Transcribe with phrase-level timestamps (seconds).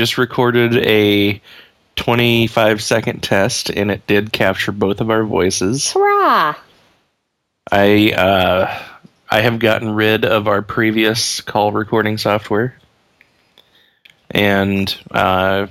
[0.00, 1.42] I just recorded a
[1.96, 5.92] 25 second test, and it did capture both of our voices.
[5.92, 6.54] Hurrah!
[7.70, 8.82] I uh,
[9.30, 12.74] I have gotten rid of our previous call recording software,
[14.30, 15.66] and uh,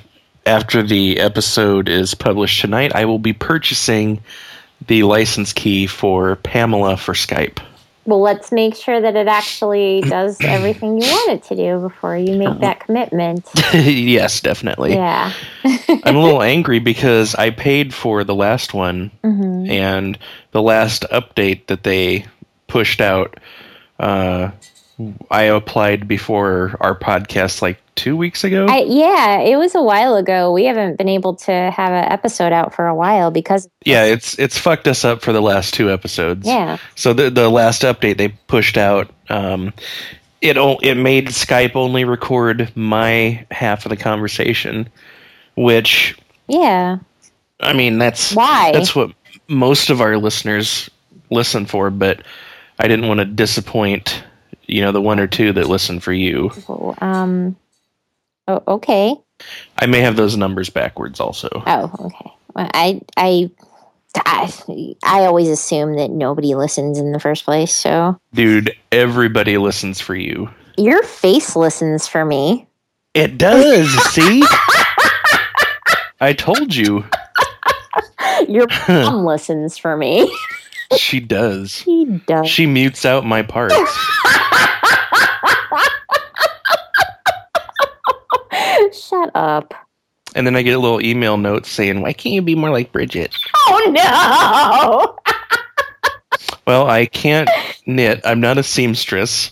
[0.45, 4.21] after the episode is published tonight, I will be purchasing
[4.85, 7.57] the license key for Pamela for Skype.
[8.09, 12.17] Well, let's make sure that it actually does everything you want it to do before
[12.17, 13.47] you make that commitment.
[13.73, 14.95] yes, definitely.
[14.95, 15.31] Yeah.
[15.63, 19.69] I'm a little angry because I paid for the last one, Mhm.
[19.69, 20.17] and
[20.53, 22.25] the last update that they
[22.65, 23.39] pushed out,
[23.99, 24.49] uh,
[25.31, 28.65] I applied before our podcast like two weeks ago.
[28.67, 30.51] I, yeah, it was a while ago.
[30.51, 34.37] We haven't been able to have an episode out for a while because, yeah, it's
[34.39, 36.45] it's fucked us up for the last two episodes.
[36.47, 36.77] yeah.
[36.95, 39.73] So the the last update they pushed out, um,
[40.41, 44.89] it o- it made Skype only record my half of the conversation,
[45.55, 46.97] which Yeah.
[47.61, 48.71] I mean that's Why?
[48.73, 49.11] that's what
[49.47, 50.89] most of our listeners
[51.29, 52.21] listen for, but
[52.77, 54.23] I didn't want to disappoint
[54.69, 56.51] you know the one or two that listen for you.
[56.67, 57.55] Well, Um,
[58.47, 59.15] oh, okay.
[59.77, 61.47] I may have those numbers backwards also.
[61.65, 62.31] Oh, okay.
[62.55, 63.49] Well, I, I,
[64.25, 64.51] I,
[65.03, 67.73] I always assume that nobody listens in the first place.
[67.73, 70.49] So Dude, everybody listens for you.
[70.77, 72.67] your face listens for me.
[73.13, 74.43] It does, see?
[76.21, 77.05] I told you.
[78.47, 80.29] Your mom listens for me.
[80.97, 81.71] She does.
[81.71, 82.49] She does.
[82.49, 83.75] She mutes out my parts.
[89.29, 89.73] Shut up.
[90.35, 92.91] And then I get a little email note saying, Why can't you be more like
[92.91, 93.35] Bridget?
[93.55, 95.15] Oh no!
[96.67, 97.49] Well, I can't
[97.87, 98.21] knit.
[98.23, 99.51] I'm not a seamstress.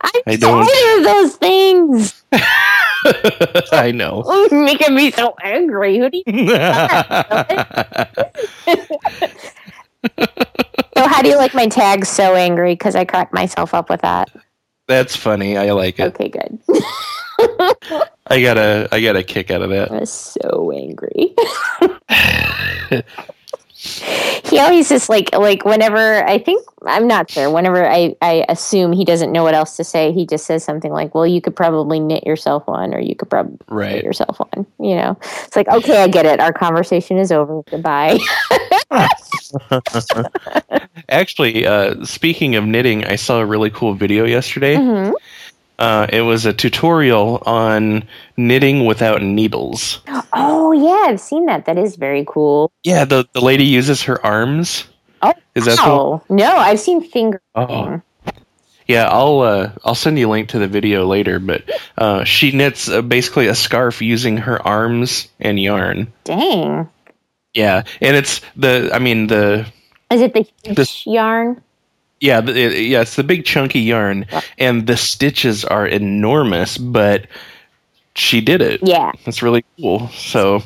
[0.00, 2.24] I'm I don't- tired of those things.
[3.72, 4.24] I know.
[4.26, 5.98] Oh, making me so angry.
[5.98, 6.48] Who do you?
[10.96, 12.08] So how do you like my tags?
[12.08, 14.28] So angry because I cracked myself up with that.
[14.88, 15.56] That's funny.
[15.56, 16.08] I like it.
[16.14, 16.58] Okay, good.
[18.26, 19.90] I got a I got a kick out of that.
[19.90, 21.34] I was so angry.
[23.72, 27.50] he always just like like whenever I think I'm not sure.
[27.50, 30.92] Whenever I I assume he doesn't know what else to say, he just says something
[30.92, 33.58] like, "Well, you could probably knit yourself one, or you could probably
[33.94, 36.40] knit yourself one." You know, it's like, okay, I get it.
[36.40, 37.62] Our conversation is over.
[37.70, 38.18] Goodbye.
[41.08, 44.76] Actually, uh, speaking of knitting, I saw a really cool video yesterday.
[44.76, 45.12] Mhm.
[45.80, 48.04] Uh, it was a tutorial on
[48.36, 50.00] knitting without needles.
[50.34, 51.64] Oh yeah, I've seen that.
[51.64, 52.70] That is very cool.
[52.84, 54.84] Yeah, the, the lady uses her arms.
[55.22, 57.40] Oh, Is that the Oh no, I've seen finger.
[57.54, 58.00] Oh.
[58.86, 61.38] Yeah, I'll uh, I'll send you a link to the video later.
[61.38, 61.64] But
[61.96, 66.12] uh, she knits uh, basically a scarf using her arms and yarn.
[66.24, 66.88] Dang,
[67.54, 69.64] Yeah, and it's the I mean the
[70.10, 71.62] is it the huge This- yarn?
[72.20, 74.26] Yeah it, yeah it's the big chunky yarn,
[74.58, 76.78] and the stitches are enormous.
[76.78, 77.26] But
[78.14, 78.80] she did it.
[78.82, 79.12] Yeah.
[79.24, 80.08] That's really cool.
[80.08, 80.62] So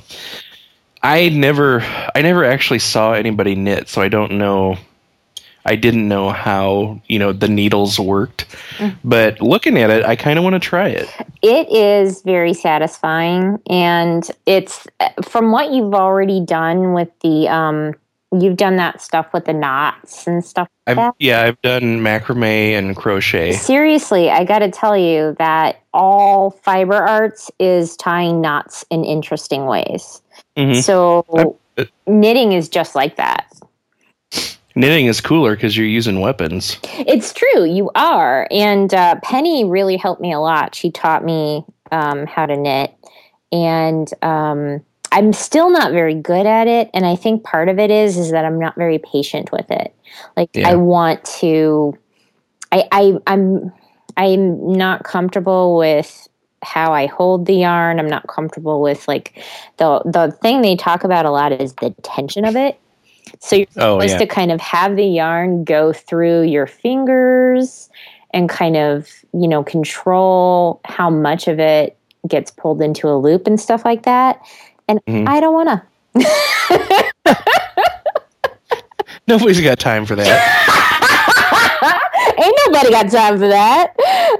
[1.03, 1.81] I never
[2.15, 4.77] I never actually saw anybody knit, so I don't know
[5.67, 8.45] I didn't know how, you know, the needles worked.
[9.03, 11.09] But looking at it, I kind of want to try it.
[11.43, 14.87] It is very satisfying, and it's
[15.23, 17.95] from what you've already done with the um,
[18.41, 20.69] you've done that stuff with the knots and stuff.
[20.87, 21.15] I've, that.
[21.19, 23.53] yeah, I've done macrame and crochet.
[23.53, 29.67] Seriously, I got to tell you that all fiber arts is tying knots in interesting
[29.67, 30.21] ways.
[30.57, 30.83] Mhm.
[30.83, 33.47] So Uh, knitting is just like that.
[34.77, 36.79] Knitting is cooler because you're using weapons.
[36.99, 38.49] It's true, you are.
[38.51, 40.75] And uh, Penny really helped me a lot.
[40.75, 42.93] She taught me um, how to knit,
[43.53, 44.85] and um,
[45.15, 46.91] I'm still not very good at it.
[46.93, 49.95] And I think part of it is is that I'm not very patient with it.
[50.37, 50.69] Like Yeah.
[50.69, 51.97] I want to,
[52.73, 53.73] I, I I'm
[54.17, 56.29] I'm not comfortable with
[56.63, 58.01] how I hold the yarn.
[58.01, 59.41] I'm not comfortable with like
[59.77, 62.79] the the thing they talk about a lot is the tension of it.
[63.41, 64.19] So you're Oh, supposed yeah.
[64.19, 67.89] to kind of have the yarn go through your fingers
[68.33, 71.97] and kind of, you know, control how much of it
[72.27, 74.41] gets pulled into a loop and stuff like that.
[74.89, 75.29] And Mhm.
[75.29, 75.83] I don't want to.
[79.27, 80.31] Nobody's got time for that.
[82.39, 83.95] Ain't nobody got time for that.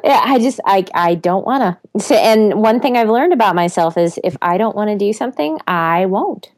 [0.05, 2.01] Yeah, I just I I don't want to.
[2.01, 5.13] So, and one thing I've learned about myself is if I don't want to do
[5.13, 6.51] something, I won't.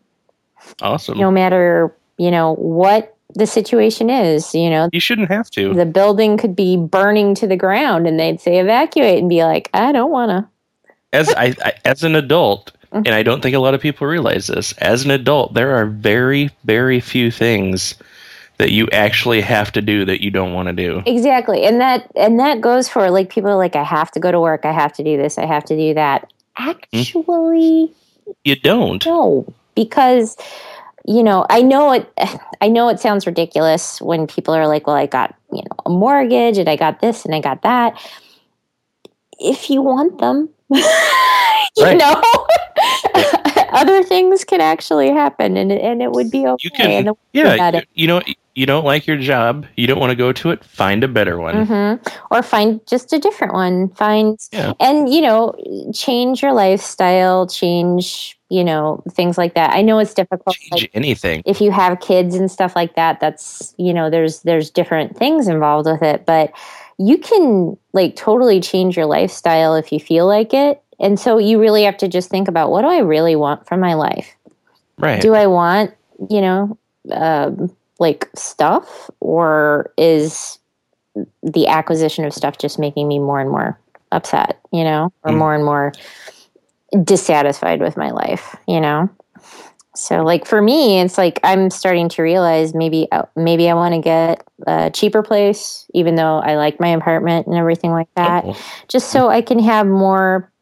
[0.82, 1.18] Awesome.
[1.18, 4.54] No matter you know what the situation is.
[4.54, 5.74] You know, You shouldn't have to.
[5.74, 9.68] the building could be burning to the ground, and they'd say evacuate, and be like,
[9.74, 10.48] I don't want to.
[11.12, 12.72] as I, I as an adult,
[13.04, 14.72] and I don't think a lot of people realize this.
[14.78, 17.94] As an adult, there are very, very few things
[18.58, 21.02] that you actually have to do that you don't want to do.
[21.06, 21.64] Exactly.
[21.64, 24.40] And that and that goes for like people are like I have to go to
[24.40, 26.30] work, I have to do this, I have to do that.
[26.58, 26.70] Mm-hmm.
[26.70, 27.92] Actually,
[28.44, 29.04] You don't.
[29.04, 30.36] no, because
[31.06, 32.10] you know, I know it
[32.60, 35.90] I know it sounds ridiculous when people are like, "Well, I got, you know, a
[35.90, 37.94] mortgage and I got this and I got that."
[39.38, 40.48] If you want them,
[41.76, 41.98] you Right.
[41.98, 42.22] know,
[43.72, 46.56] other things can actually happen and and it would be okay.
[46.64, 47.70] You can, yeah.
[47.72, 48.22] You, you know,
[48.54, 49.66] you don't like your job.
[49.76, 50.64] You don't want to go to it.
[50.64, 51.66] Find a better one.
[51.66, 51.94] hmm
[52.30, 53.88] Or find just a different one.
[53.90, 54.72] Find Yeah.
[54.80, 55.54] and you know
[55.92, 59.74] change your lifestyle, change you know things like that.
[59.74, 60.56] I know it's difficult.
[60.56, 61.42] Change like, anything.
[61.44, 65.48] if you have kids and stuff like that, that's you know there's there's different things
[65.48, 66.52] involved with it, but
[66.98, 70.82] you can like totally change your lifestyle if you feel like it.
[70.98, 73.80] And so you really have to just think about what do I really want from
[73.80, 74.34] my life?
[74.98, 75.20] Right.
[75.20, 75.92] do I want,
[76.30, 76.78] you know,
[77.12, 80.58] um, like stuff, or is
[81.42, 83.78] the acquisition of stuff just making me more and more
[84.12, 85.38] upset, you know, or Mm.
[85.38, 85.92] more and more
[87.04, 89.08] dissatisfied with my life, you know?
[89.94, 93.94] So, like for me, it's like I'm starting to realize maybe uh, maybe I want
[93.94, 98.44] to get a cheaper place, even though I like my apartment and everything like that
[98.88, 100.52] just so I can have more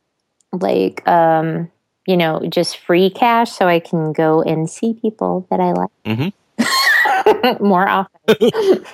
[0.62, 1.70] like um
[2.06, 5.90] you know just free cash so I can go and see people that I like
[6.06, 6.32] Mhm.
[7.60, 8.20] more often.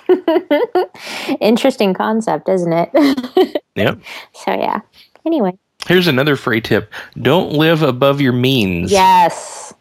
[1.41, 3.63] Interesting concept, isn't it?
[3.77, 3.99] Yep.
[4.35, 4.81] So yeah.
[5.25, 5.53] Anyway,
[5.87, 6.93] Here's another free tip:
[7.23, 8.91] Don't live above your means.
[8.93, 9.73] yes.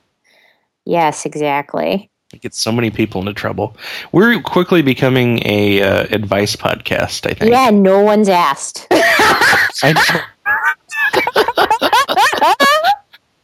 [0.85, 2.09] Yes, exactly.
[2.33, 3.75] It gets so many people into trouble.
[4.11, 7.29] We're quickly becoming a uh, advice podcast.
[7.29, 7.51] I think.
[7.51, 8.87] Yeah, no one's asked.
[8.91, 9.93] I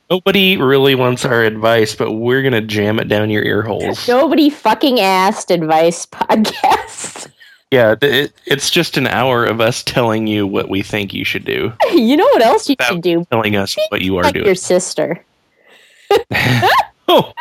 [0.09, 4.07] Nobody really wants our advice, but we're gonna jam it down your ear holes.
[4.07, 7.31] Nobody fucking asked advice podcast.
[7.71, 11.43] Yeah, it, it's just an hour of us telling you what we think you should
[11.45, 13.25] do, you know what else you should do?
[13.31, 14.45] telling us what you are Like doing.
[14.45, 15.23] your sister.
[17.07, 17.33] Oh,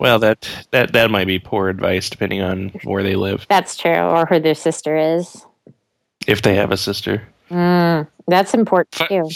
[0.00, 3.92] well, that that that might be poor advice depending on where they live, That's true,
[3.92, 5.44] or who their sister is.
[6.26, 7.22] if they have a sister.
[7.50, 9.30] Mm, that's important too.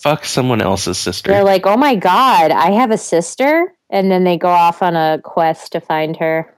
[0.00, 1.30] Fuck someone else's sister.
[1.30, 4.96] They're like, "Oh my god, I have a sister," and then they go off on
[4.96, 6.52] a quest to find her,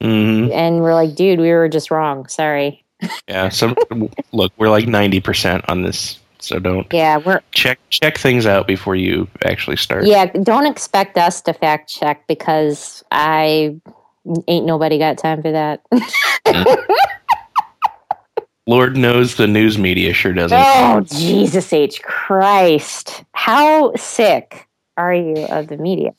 [0.00, 2.26] hmm and we're like, "Dude, we were just wrong.
[2.28, 2.84] Sorry."
[3.28, 3.48] Yeah.
[3.50, 3.74] So
[4.32, 8.66] look, we're like ninety percent on this, so don't Yeah, we're check check things out
[8.66, 10.06] before you actually start.
[10.06, 10.26] yeah.
[10.26, 13.76] Don't expect us to fact check because I
[14.48, 15.82] ain't nobody got time for that.
[18.66, 20.58] Lord knows the news media sure doesn't.
[20.58, 23.24] oh Jesus H Christ!
[23.32, 24.66] How sick
[24.96, 26.12] are you of the media?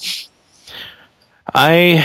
[1.54, 2.04] I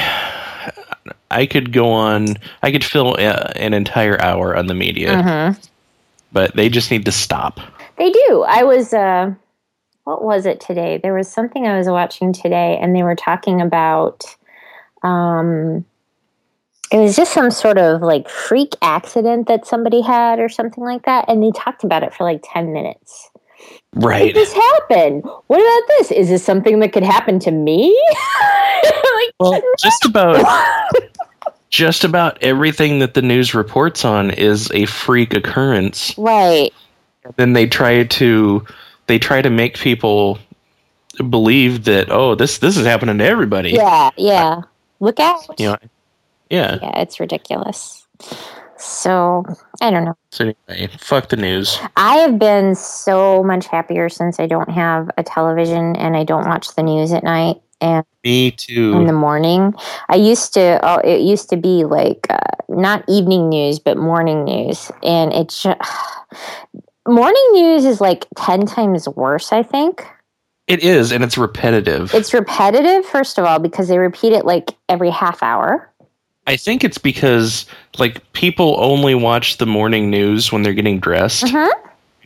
[1.31, 2.37] I could go on.
[2.62, 5.69] I could fill uh, an entire hour on the media, Mhm.
[6.32, 7.60] but they just need to stop.
[7.96, 8.44] They do.
[8.48, 9.34] I was uh
[10.05, 10.98] what was it today?
[11.03, 14.24] There was something I was watching today and they were talking about
[15.03, 15.84] um
[16.93, 21.05] it was just some sort of like freak accident that somebody had or something like
[21.05, 23.31] that and they talked about it for like 10 minutes.
[23.94, 24.35] Did Right.
[24.35, 25.20] this happen?
[25.49, 26.11] What about this?
[26.13, 27.91] Is this something that could happen to me?
[28.85, 30.44] like Well, just about
[31.70, 36.17] just about everything that the news reports on is a freak occurrence.
[36.19, 36.73] right.
[37.37, 38.67] Then they try to
[39.06, 40.39] they try to make people
[41.29, 43.70] believe that oh this this is happening to everybody.
[43.70, 44.63] Yeah, yeah.
[45.01, 45.59] Look out.
[45.59, 45.77] You know.
[46.50, 46.78] Yeah.
[46.82, 48.06] Yeah, it's ridiculous.
[48.76, 49.44] So,
[49.82, 50.16] I don't know.
[50.32, 51.78] So anyway, fuck the news.
[51.96, 56.46] I have been so much happier since I don't have a television and I don't
[56.46, 59.74] watch the news at night and Me too in the morning.
[60.08, 62.38] I used to, oh, it used to be like uh,
[62.69, 64.90] not evening news, but morning news.
[65.02, 65.78] And it's just,
[67.08, 70.06] morning news is like 10 times worse, I think.
[70.66, 72.14] It is, and it's repetitive.
[72.14, 75.92] It's repetitive, first of all, because they repeat it like every half hour.
[76.50, 77.64] I think it's because
[77.98, 81.70] like people only watch the morning news when they're getting dressed Mhm.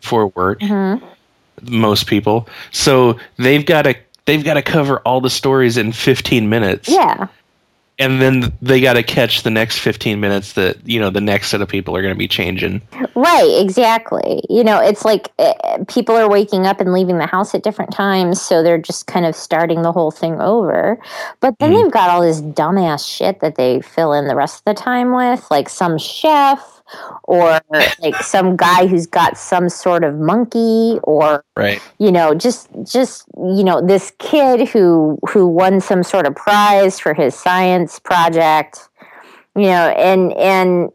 [0.00, 0.62] before work.
[0.62, 0.94] hmm
[1.62, 6.48] Most people, so they've got to they've got to cover all the stories in 15
[6.48, 7.26] minutes, Yeah.
[7.98, 11.48] And then they got to catch the next 15 minutes that you know the next
[11.48, 12.82] set of people are going to be changing.
[13.14, 14.42] Right, exactly.
[14.50, 15.54] You know, it's like uh,
[15.88, 19.26] people are waking up and leaving the house at different times, so they're just kind
[19.26, 20.98] of starting the whole thing over.
[21.40, 21.82] But then Mhm.
[21.84, 25.14] they've got all this dumbass shit that they fill in the rest of the time
[25.14, 26.73] with, like some chef
[27.24, 27.60] or
[28.00, 33.24] like some guy who's got some sort of monkey or right you know just just
[33.36, 38.88] you know this kid who who won some sort of prize for his science project
[39.56, 40.90] you know and and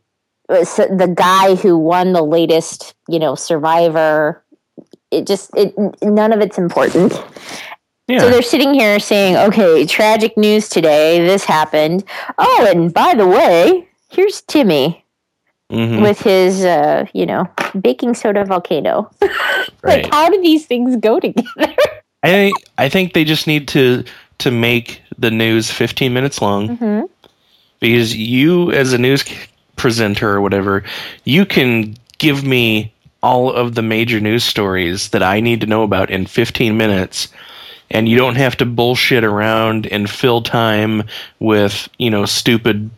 [0.47, 4.43] the guy who won the latest you know survivor
[5.11, 7.21] it just it none of it's important
[8.07, 8.21] yeah.
[8.21, 11.19] So they're sitting here saying, okay, tragic news today.
[11.19, 12.03] This happened.
[12.39, 15.05] Oh, and by the way, here's Timmy
[15.69, 16.01] mm-hmm.
[16.01, 17.47] with his, uh, you know,
[17.79, 19.09] baking soda volcano.
[19.21, 19.31] like,
[19.83, 20.13] right.
[20.13, 21.47] how do these things go together?
[22.23, 24.03] I think, I think they just need to
[24.39, 27.01] to make the news 15 minutes long mm-hmm.
[27.81, 29.23] because you, as a news
[29.75, 30.83] presenter or whatever,
[31.25, 35.83] you can give me all of the major news stories that I need to know
[35.83, 37.27] about in 15 minutes
[37.91, 41.03] and you don't have to bullshit around and fill time
[41.39, 42.89] with you know stupid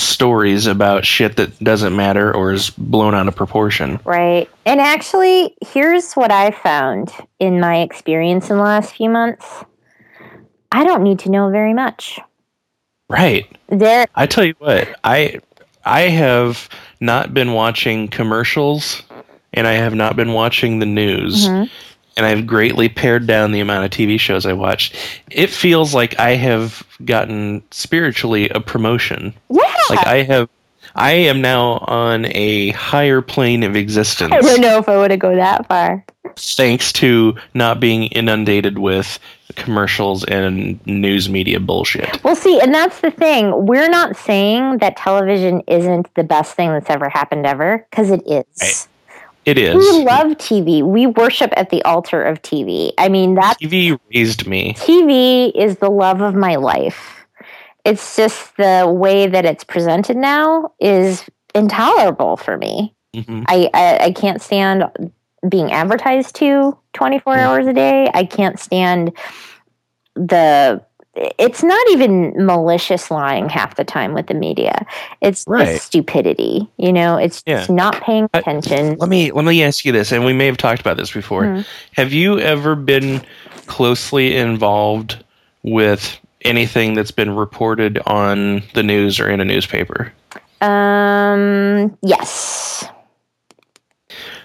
[0.00, 4.00] stories about shit that doesn't matter or is blown out of proportion.
[4.04, 4.48] Right.
[4.66, 9.46] And actually, here's what I found in my experience in the last few months.
[10.72, 12.20] I don't need to know very much.
[13.08, 13.46] Right.
[13.68, 15.40] There I tell you what, I
[15.84, 16.68] I have
[17.00, 19.02] not been watching commercials
[19.52, 21.46] and I have not been watching the news.
[21.46, 21.72] Mm-hmm
[22.16, 24.96] and I've greatly pared down the amount of TV shows I watched.
[25.30, 29.34] It feels like I have gotten spiritually a promotion.
[29.48, 29.74] Yeah.
[29.90, 30.48] Like I have
[30.94, 34.32] I am now on a higher plane of existence.
[34.32, 36.04] I don't know if I would have go that far.
[36.36, 39.18] Thanks to not being inundated with
[39.56, 42.22] commercials and news media bullshit.
[42.24, 43.66] Well, see, and that's the thing.
[43.66, 48.22] We're not saying that television isn't the best thing that's ever happened ever, because it
[48.26, 48.44] is.
[48.60, 48.88] Right.
[49.46, 49.74] It is.
[49.74, 50.82] We love TV.
[50.82, 52.92] We worship at the altar of TV.
[52.98, 54.74] I mean, that TV raised me.
[54.74, 57.24] TV is the love of my life.
[57.84, 62.94] It's just the way that it's presented now is intolerable for me.
[63.14, 63.44] Mm-hmm.
[63.48, 64.84] I, I, I can't stand
[65.48, 67.42] being advertised to 24 mm-hmm.
[67.42, 68.10] hours a day.
[68.12, 69.12] I can't stand
[70.14, 74.86] the it's not even malicious lying half the time with the media.
[75.20, 75.80] It's right.
[75.80, 76.68] stupidity.
[76.76, 77.66] You know, it's yeah.
[77.68, 78.92] not paying attention.
[78.92, 81.12] I, let me let me ask you this, and we may have talked about this
[81.12, 81.44] before.
[81.44, 81.62] Mm-hmm.
[81.94, 83.22] Have you ever been
[83.66, 85.22] closely involved
[85.62, 90.12] with anything that's been reported on the news or in a newspaper?
[90.60, 92.84] Um, yes.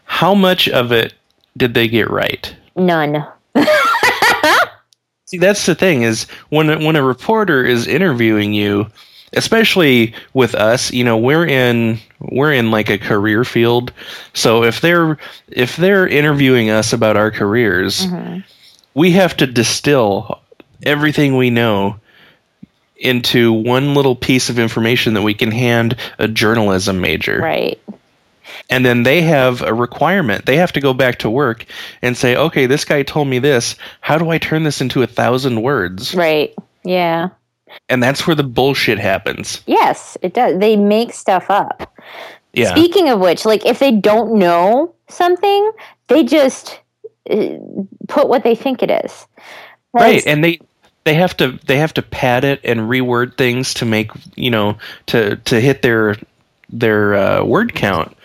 [0.05, 1.13] How much of it
[1.57, 2.55] did they get right?
[2.75, 3.25] None.
[5.25, 8.87] See, that's the thing is when when a reporter is interviewing you,
[9.33, 13.91] especially with us, you know, we're in we're in like a career field.
[14.33, 15.17] So if they're
[15.47, 18.41] if they're interviewing us about our careers, mm-hmm.
[18.93, 20.41] we have to distill
[20.83, 21.99] everything we know
[22.95, 27.39] into one little piece of information that we can hand a journalism major.
[27.39, 27.79] Right
[28.69, 30.45] and then they have a requirement.
[30.45, 31.65] They have to go back to work
[32.01, 33.75] and say, okay, this guy told me this.
[34.01, 36.13] How do I turn this into a thousand words?
[36.15, 36.53] Right.
[36.83, 37.29] Yeah.
[37.89, 39.61] And that's where the bullshit happens.
[39.65, 40.59] Yes, it does.
[40.59, 41.93] They make stuff up.
[42.53, 42.71] Yeah.
[42.71, 45.71] Speaking of which, like if they don't know something,
[46.07, 46.79] they just
[47.29, 47.57] uh,
[48.07, 49.27] put what they think it is.
[49.93, 50.59] right, and they
[51.03, 54.77] they have to they have to pad it and reword things to make you know
[55.07, 56.15] to to hit their
[56.69, 58.15] their uh, word count.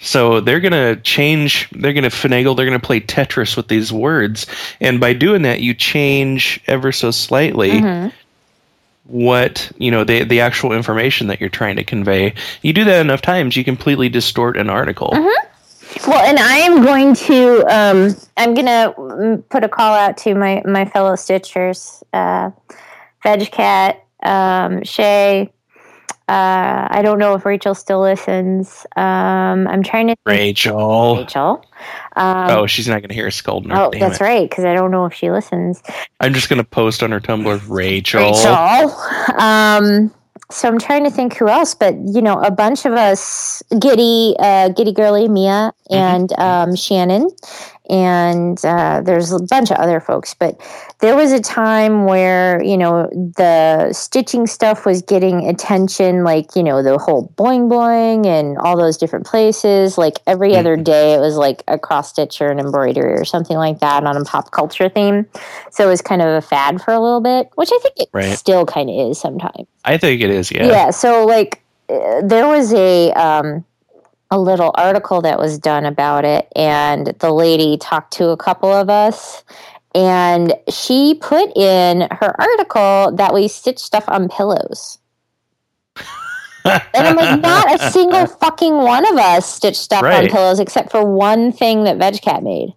[0.00, 3.68] So they're going to change, they're going to finagle, they're going to play Tetris with
[3.68, 4.46] these words.
[4.80, 8.14] And by doing that, you change ever so slightly mm-hmm.
[9.04, 12.34] what, you know, the, the actual information that you're trying to convey.
[12.62, 15.10] You do that enough times, you completely distort an article.
[15.10, 16.10] Mm-hmm.
[16.10, 20.34] Well, and I am going to, um, I'm going to put a call out to
[20.34, 22.50] my, my fellow Stitchers, uh,
[23.24, 25.50] VegCat, um, Shay,
[26.28, 28.86] uh, I don't know if Rachel still listens.
[28.96, 30.16] Um, I'm trying to.
[30.26, 31.16] Rachel.
[31.16, 31.64] Rachel.
[32.16, 33.76] Um, oh, she's not going to hear us scolding her.
[33.76, 34.24] Oh, Damn that's it.
[34.24, 35.82] right, because I don't know if she listens.
[36.20, 38.32] I'm just going to post on her Tumblr, Rachel.
[38.32, 38.90] Rachel.
[39.38, 40.12] Um,
[40.50, 44.34] so I'm trying to think who else, but you know, a bunch of us, Giddy,
[44.38, 45.94] uh, Giddy Girly, Mia, mm-hmm.
[45.94, 46.70] and mm-hmm.
[46.70, 47.30] um, Shannon,
[47.88, 50.34] and uh, there's a bunch of other folks.
[50.34, 50.60] But
[51.00, 56.62] there was a time where you know the stitching stuff was getting attention, like you
[56.62, 59.98] know the whole boing boing and all those different places.
[59.98, 60.60] Like every mm-hmm.
[60.60, 64.04] other day, it was like a cross stitch or an embroidery or something like that
[64.04, 65.26] on a pop culture theme.
[65.70, 68.08] So it was kind of a fad for a little bit, which I think it
[68.12, 68.36] right.
[68.38, 69.66] still kind of is sometimes.
[69.84, 70.66] I think it is, yeah.
[70.66, 70.90] Yeah.
[70.90, 73.64] So like uh, there was a um,
[74.30, 78.70] a little article that was done about it, and the lady talked to a couple
[78.70, 79.42] of us,
[79.94, 84.98] and she put in her article that we stitch stuff on pillows.
[86.64, 90.90] and I'm like, not a single fucking one of us stitched stuff on pillows except
[90.90, 92.74] for one thing that VegCat made.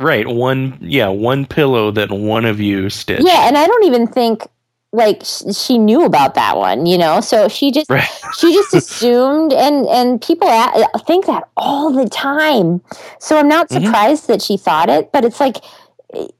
[0.00, 3.26] Right, one yeah, one pillow that one of you stitched.
[3.26, 4.46] Yeah, and I don't even think
[4.92, 7.20] like she knew about that one, you know.
[7.20, 8.08] So she just Right.
[8.38, 12.80] she just assumed, and and people a- think that all the time.
[13.18, 13.84] So I'm not Mhm.
[13.84, 15.56] surprised that she thought it, but it's like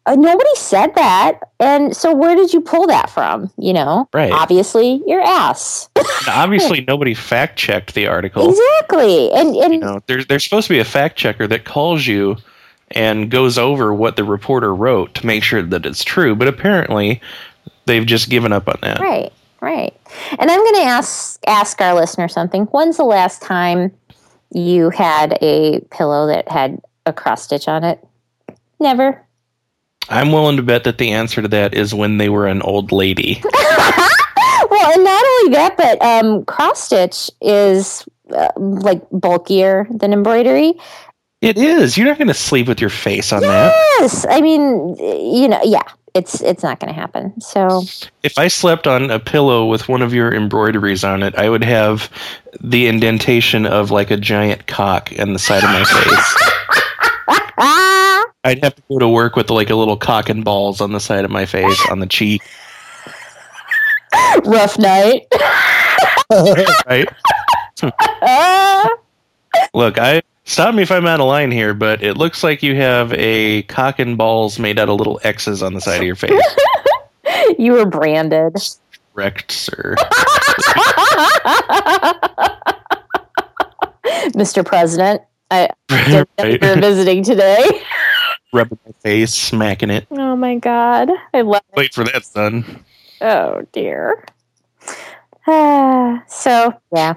[0.07, 3.51] uh, nobody said that, and so where did you pull that from?
[3.59, 4.33] You know, Right.
[4.33, 5.91] Obviously, your ass.
[6.27, 8.49] Obviously nobody fact checked the article.
[8.49, 12.07] exactly, and and You know, there's there's supposed to be a fact checker that calls
[12.07, 12.37] you
[12.93, 17.21] and goes over what the reporter wrote to make sure that it's true, but apparently
[17.89, 19.01] they've just given up on that.
[19.01, 19.93] Right, right.
[20.39, 22.65] And I'm going to ask ask our listener something.
[22.67, 23.93] When's the last time
[24.53, 28.07] you had a pillow that had a cross stitch on it?
[28.79, 29.25] Never.
[30.11, 32.93] I'm willing to bet that the answer to that is when they were an old
[32.93, 33.43] lady.
[34.71, 40.75] well, and not only that, but um, cross stitch is uh, like bulkier than embroidery.
[41.41, 41.97] It is.
[41.97, 43.73] You're not going to sleep with your face on that.
[44.01, 45.83] Yes, I mean, you know, yeah,
[46.15, 47.41] it's it's not going to happen.
[47.41, 47.83] So
[48.23, 51.65] If I slept on a pillow with one of your embroideries on it, I would
[51.65, 52.11] have
[52.61, 56.45] the indentation of like a giant cock in the side of my face.
[58.45, 61.01] I'd have to go to work with like a little cock and balls on the
[61.01, 62.43] side of my face, on the cheek,
[64.45, 65.27] rough night.
[66.87, 67.09] right?
[69.75, 72.75] Look, I stop me if I'm out of line here, but it looks like you
[72.75, 76.17] have a cock and balls made out of little X's on the side of your
[76.17, 76.43] face.
[77.59, 78.57] you were branded.
[79.15, 79.95] Correct, sir.
[84.35, 84.65] Mr.
[84.65, 85.23] President.
[85.51, 85.71] I
[86.45, 87.65] you were visiting today.
[88.53, 90.07] Rubbing my face, smacking it.
[90.11, 91.11] Oh my god.
[91.33, 91.77] I love it.
[91.77, 92.85] Wait for that, son.
[93.21, 94.25] Oh dear.
[95.47, 97.15] Ah, so yeah.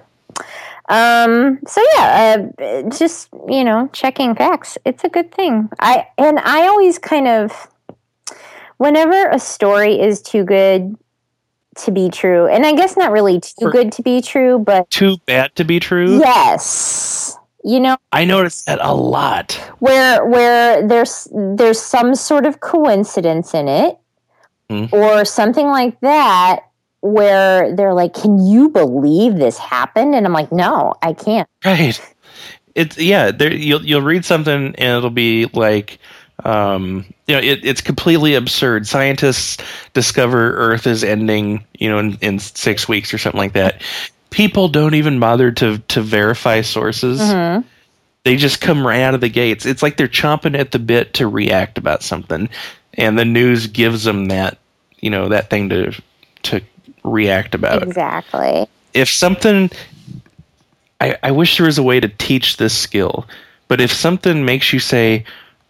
[0.90, 4.78] Um so yeah, uh, just you know, checking facts.
[4.86, 5.70] It's a good thing.
[5.80, 7.68] I and I always kind of
[8.78, 10.96] whenever a story is too good
[11.78, 15.18] to be true, and I guess not really too good to be true, but Too
[15.26, 16.20] bad to be true.
[16.20, 17.38] yes.
[17.64, 19.54] You know, I notice that a lot.
[19.80, 23.98] where where there's there's some sort of coincidence in it
[24.70, 24.86] Hmm.
[24.94, 26.62] or something like that
[27.02, 32.00] where they're like can you believe this happened and i'm like no i can't Right.
[32.74, 33.32] It's yeah.
[33.32, 36.00] There you'll you'll read something and it'll be like,
[36.46, 38.88] um, you know, it, it's completely absurd.
[38.88, 39.58] Scientists
[39.94, 43.82] discover Earth is ending, you know, in, in six weeks or something like that.
[44.30, 47.20] People don't even bother to to verify sources.
[47.20, 47.66] Mhm.
[48.24, 49.66] They just come right out of the gates.
[49.66, 52.48] It's like they're chomping at the bit to react about something,
[52.94, 54.58] and the news gives them that,
[55.02, 55.92] you know, that thing to
[56.44, 56.62] to
[57.04, 57.88] react about it.
[57.88, 59.70] exactly if something
[61.00, 63.26] I, I wish there was a way to teach this skill
[63.68, 65.24] but if something makes you say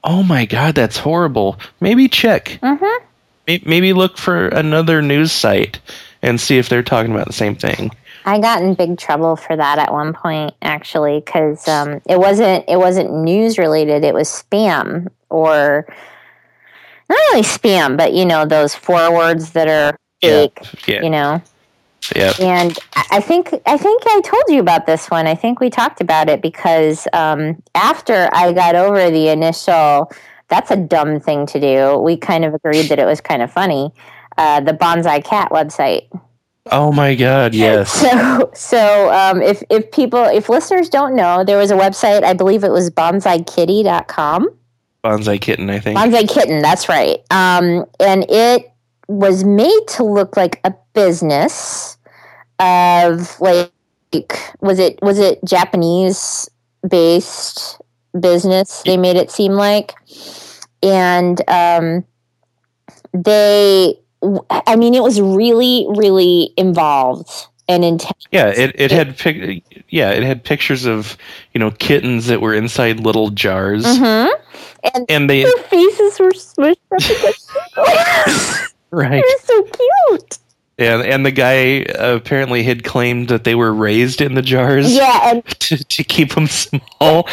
[0.04, 3.00] oh my god that's horrible maybe check Mhm.
[3.48, 5.80] May- maybe look for another news site
[6.22, 7.91] and see if they're talking about the same thing
[8.26, 12.63] i got in big trouble for that at one point actually because um, it wasn't
[12.67, 15.86] it wasn't news related it was spam or
[17.10, 20.48] not really spam but you know those forwards that are Yeah.
[20.88, 21.42] yeah you know
[22.16, 25.28] yeah And I I think I think I told you about this one.
[25.28, 30.12] I think we talked about it because um, after I got over the initial,
[30.48, 31.98] that's a dumb thing to do.
[32.00, 33.92] We kind of agreed that it was kind of funny.
[34.38, 36.08] Uh, the Bonsai Cat website.
[36.72, 41.58] oh my god yes So, so um, if if people, if listeners don't know, there
[41.58, 42.24] was a website.
[42.24, 44.50] I believe it was bonsaikitty.com.
[45.04, 47.20] bonsai kitten i think Bonsai Kitten, that's right.
[47.32, 48.71] Um, and it
[49.12, 51.97] was made to look like a business
[52.60, 53.71] of like
[54.62, 56.50] was it was it Japanese
[56.88, 57.80] based
[58.19, 58.84] business?
[58.86, 59.93] They made it seem like,
[60.84, 62.06] and um,
[63.13, 63.95] they.
[64.52, 67.28] I mean, it was really, really involved
[67.67, 68.28] and intense.
[68.32, 71.17] yeah it, it had pic- yeah it had pictures of
[71.54, 74.28] you know kittens that were inside little jars hmm
[74.93, 77.62] And and they their faces were smushed up against the
[78.91, 80.38] right They're so cute.
[80.77, 85.32] And and the guy apparently had claimed that they were raised in the jars Yeah,
[85.32, 87.27] and to, to keep them small.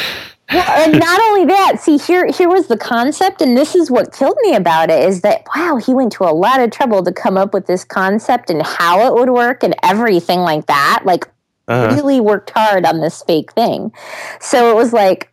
[0.51, 4.37] And not only that, see here here was the concept, and this is what killed
[4.43, 7.37] me about it is that wow, he went to a lot of trouble to come
[7.37, 11.03] up with this concept and how it would work and everything like that.
[11.05, 11.29] Like
[11.69, 13.93] Uh, really worked hard on this fake thing.
[14.41, 15.31] So it was like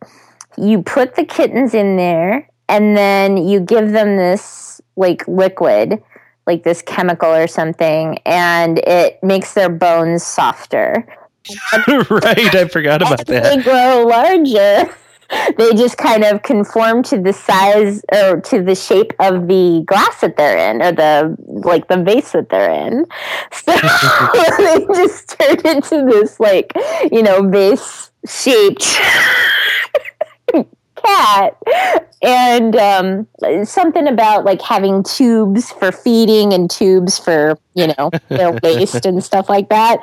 [0.58, 6.02] you put the kittens in there and then you give them this like liquid,
[6.46, 11.06] like this chemical or something, and it makes their bones softer.
[12.10, 13.56] right, I forgot about that.
[13.56, 14.92] they grow larger,
[15.58, 20.20] they just kind of conform to the size or to the shape of the glass
[20.20, 23.06] that they're in, or the like the vase that they're in.
[23.52, 23.72] So
[24.58, 26.72] they just turn into this like
[27.10, 28.98] you know vase shaped
[31.06, 31.56] cat
[32.22, 33.26] and um,
[33.64, 39.22] something about like having tubes for feeding and tubes for you know their waste and
[39.22, 39.98] stuff like that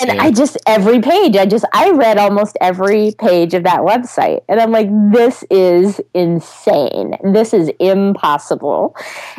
[0.00, 0.22] and Yeah.
[0.22, 4.60] i just every page i just i read almost every page of that website and
[4.60, 8.96] i'm like this is insane this is impossible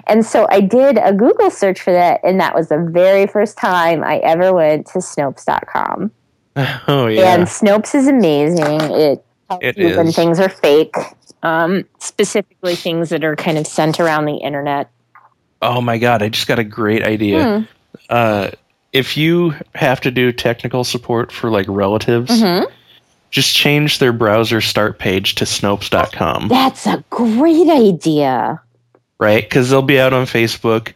[0.08, 3.58] and so i did a google search for that and that was the very first
[3.58, 6.12] time i ever went to snopes.com
[6.88, 7.36] Oh yeah.
[7.36, 8.82] and Snopes is amazing.
[8.82, 9.24] It
[9.62, 10.94] It you things are fake,
[11.44, 14.90] um, specifically things that are kind of sent around the internet.
[15.62, 17.44] Oh my god, I just got a great idea.
[17.60, 17.64] Hmm.
[18.10, 18.52] Uh,
[18.94, 22.66] if you have to do technical support for like relatives, Mhm.
[23.30, 28.62] just change their browser start page to snopes.com, That's a great idea.
[29.20, 29.44] right?
[29.44, 30.94] Because they'll be out on Facebook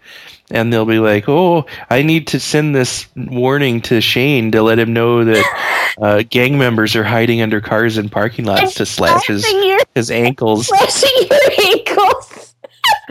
[0.52, 4.78] and they'll be like, "Oh, I need to send this warning to Shane to let
[4.80, 9.28] him know that uh, gang members are hiding under cars in parking lots to slash
[9.28, 12.56] his, your, his ankles." slashing your ankles.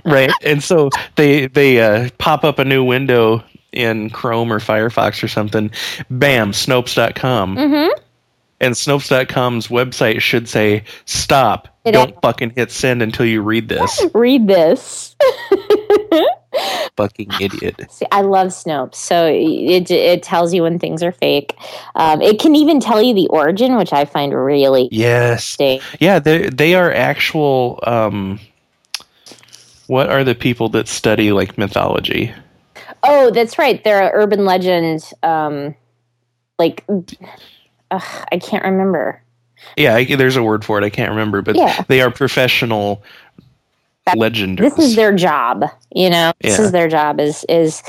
[0.04, 3.42] right and so they they uh, pop up a new window
[3.72, 5.70] in chrome or firefox or something
[6.10, 8.00] bam snopes.com Mm-hmm.
[8.60, 14.04] and snopes.com's website should say stop It- don't fucking hit send until you read this
[14.12, 15.16] Read this.
[16.96, 18.96] fucking idiot See, I love Snopes.
[18.96, 21.56] So it it tells you when things are fake.
[21.94, 25.98] Um, it can even tell you the origin, which I find really yes interesting.
[26.00, 28.38] yeah they they are actual um
[29.86, 32.32] what are the people that study like mythology
[33.04, 33.82] Oh, that's right.
[33.82, 35.10] They're an urban legend.
[35.24, 35.74] Um,
[36.58, 37.02] like, ugh,
[37.90, 39.20] I can't remember.
[39.76, 41.82] yeah I, there's a word for it i can't remember but Yeah.
[41.88, 43.02] they are professional
[44.06, 44.18] That-
[44.58, 45.64] This is their job.
[45.94, 46.64] You know, this Yeah.
[46.64, 47.20] is their job.
[47.20, 47.82] Is is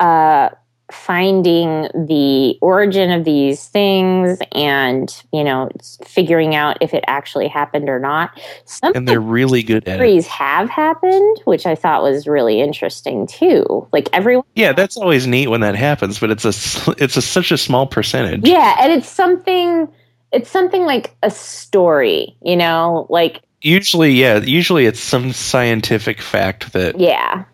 [0.00, 0.48] uh,
[0.90, 5.68] finding the origin of these things and you know
[6.04, 8.30] figuring out if it actually happened or not.
[8.64, 13.26] Some and they're really good at it have happened, which I thought was really interesting
[13.26, 13.86] too.
[13.92, 14.44] Like everyone.
[14.56, 17.86] Yeah, that's always neat when that happens, but it's a it's a, such a small
[17.86, 18.46] percentage.
[18.46, 19.88] Yeah, and it's something.
[20.32, 22.36] It's something like a story.
[22.42, 27.44] You know, like Usually, yeah, usually it's some scientific fact that yeah.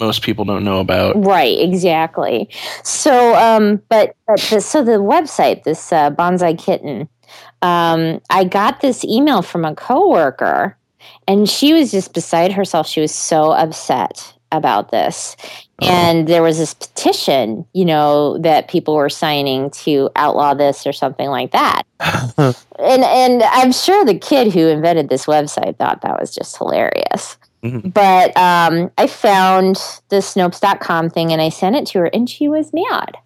[0.00, 1.24] most people don't know about.
[1.24, 2.48] Right, exactly.
[2.82, 7.08] So, um, but, but the, so the website, this uh, bonsai kitten,
[7.62, 10.76] um, I got this email from a coworker,
[11.28, 12.88] and she was just beside herself.
[12.88, 15.36] She was so upset about this,
[15.80, 20.92] and there was this petition, you know, that people were signing to outlaw this or
[20.92, 21.82] something like that.
[22.38, 27.36] and and I'm sure the kid who invented this website thought that was just hilarious.
[27.64, 27.94] Mhm.
[27.94, 29.76] But um, I found
[30.08, 33.16] the Snopes.com thing and I sent it to her, and she was mad.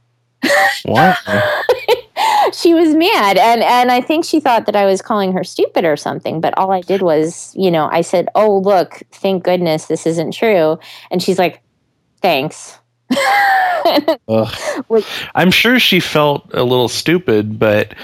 [0.84, 1.14] Wow.
[2.52, 5.84] she was mad, and and I think she thought that I was calling her stupid
[5.84, 6.40] or something.
[6.40, 10.32] But all I did was, you know, I said, "Oh, look, thank goodness this isn't
[10.32, 10.78] true,"
[11.10, 11.60] and she's like,
[12.22, 12.78] "Thanks."
[14.26, 15.04] Like-
[15.36, 17.94] I'm sure she felt a little stupid, but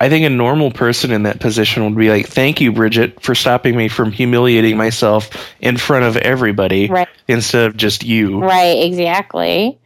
[0.00, 3.34] I think a normal person in that position would be like, "Thank you, Bridget, for
[3.34, 5.28] stopping me from humiliating myself
[5.60, 7.08] in front of everybody Right.
[7.28, 9.76] instead of just you." Right, exactly.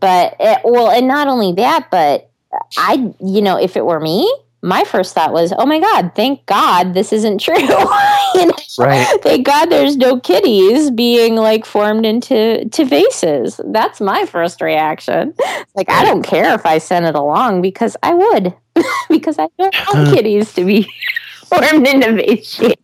[0.00, 2.30] But it, well, and not only that, but
[2.76, 4.32] I, you know, if it were me,
[4.62, 8.52] my first thought was, "Oh my God, thank God this isn't true." you know?
[8.78, 9.06] Right.
[9.22, 13.60] Thank God there's no kitties being like formed into to vases.
[13.66, 15.34] That's my first reaction.
[15.74, 18.54] Like I don't care if I send it along because I would,
[19.08, 20.90] because I don't want kitties to be
[21.46, 22.80] formed into vase shape.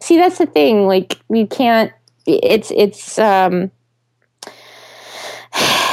[0.00, 0.86] See, that's the thing.
[0.86, 1.92] Like you can't.
[2.38, 3.70] It's it's um.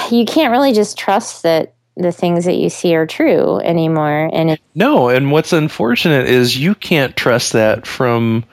[0.09, 4.51] You can't really just trust that the things that you see are true anymore, and
[4.51, 8.45] it, No, and what's unfortunate is you can't trust that from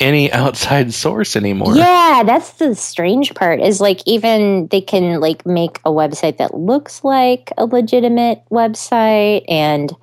[0.00, 1.76] any outside source anymore.
[1.76, 6.54] Yeah, that's the strange part is like even they can like make a website that
[6.54, 9.94] looks like a legitimate website and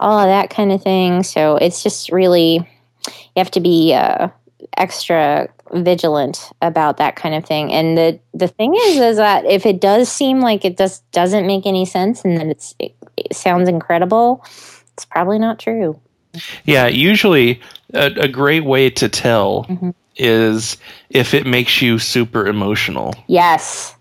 [0.00, 1.22] all of that kind of thing.
[1.22, 2.54] So it's just really
[3.06, 4.28] you have to be uh,
[4.76, 7.72] extra vigilant about that kind of thing.
[7.72, 11.46] And the the thing is is that if it does seem like it just doesn't
[11.46, 14.44] make any sense and that it's it, it sounds incredible,
[14.94, 15.98] it's probably not true.
[16.64, 17.60] Yeah, usually
[17.94, 19.94] a, a great way to tell Mhm.
[20.16, 20.76] is
[21.10, 23.14] if it makes you super emotional.
[23.26, 23.94] Yes.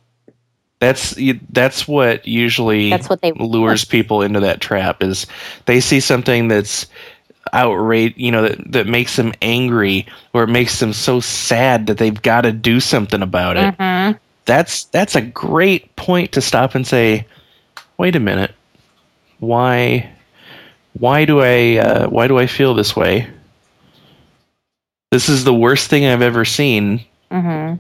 [0.80, 1.14] That's
[1.52, 5.28] that's what usually That's what they lures people into that trap is
[5.66, 6.88] they see something that's
[7.54, 11.98] outrage you know that, that makes them angry or it makes them so sad that
[11.98, 14.20] they've got to do something about it Mhm.
[14.46, 17.26] that's that's a great point to stop and say
[17.98, 18.54] wait a minute
[19.40, 20.10] why
[20.94, 23.28] why do i uh, why do i feel this way
[25.12, 27.80] this is the worst thing i've ever seen Mhm.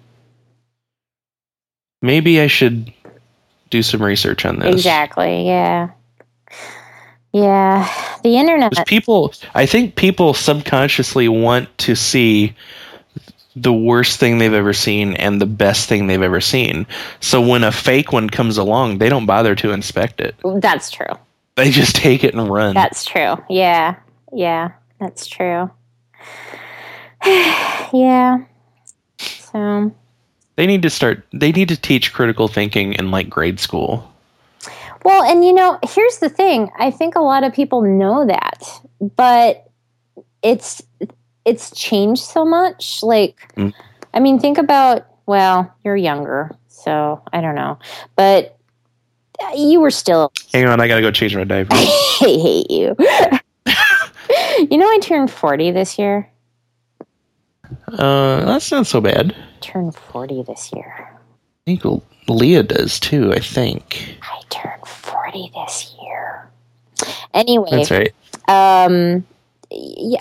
[2.01, 2.91] maybe i should
[3.69, 5.45] do some research on this Exactly.
[5.45, 5.89] Yeah.
[7.31, 7.87] Yeah.
[8.23, 8.85] The internet.
[8.87, 12.53] people i think people subconsciously want to see
[13.55, 16.85] the worst thing they've ever seen and the best thing they've ever seen
[17.21, 21.05] so when a fake one comes along they don't bother to inspect it That's true.
[21.55, 23.35] they just take it and run That's true.
[23.49, 23.95] Yeah.
[24.33, 24.71] Yeah.
[24.99, 25.69] That's true.
[27.25, 28.39] yeah.
[29.17, 29.93] So,
[30.57, 34.11] they need to start they need to teach critical thinking in like grade school
[35.03, 36.69] well, and you know, here's the thing.
[36.77, 38.63] I think a lot of people know that,
[39.15, 39.69] but
[40.43, 40.81] it's
[41.45, 43.01] it's changed so much.
[43.03, 43.73] Like, Mm.
[44.13, 45.05] I mean, think about.
[45.25, 47.77] Well, you're younger, so I don't know,
[48.15, 48.57] but
[49.55, 51.85] you were still hang on i gotta go change my diaper I
[52.19, 52.93] hate you.
[54.69, 56.29] you know, I turned 40 this year.
[57.87, 61.18] uh that's not so bad Turned 40 this year.
[61.69, 66.49] I think leah does too i think I turned 40 this year.
[67.33, 68.13] Anyway, that's right
[68.47, 69.25] um,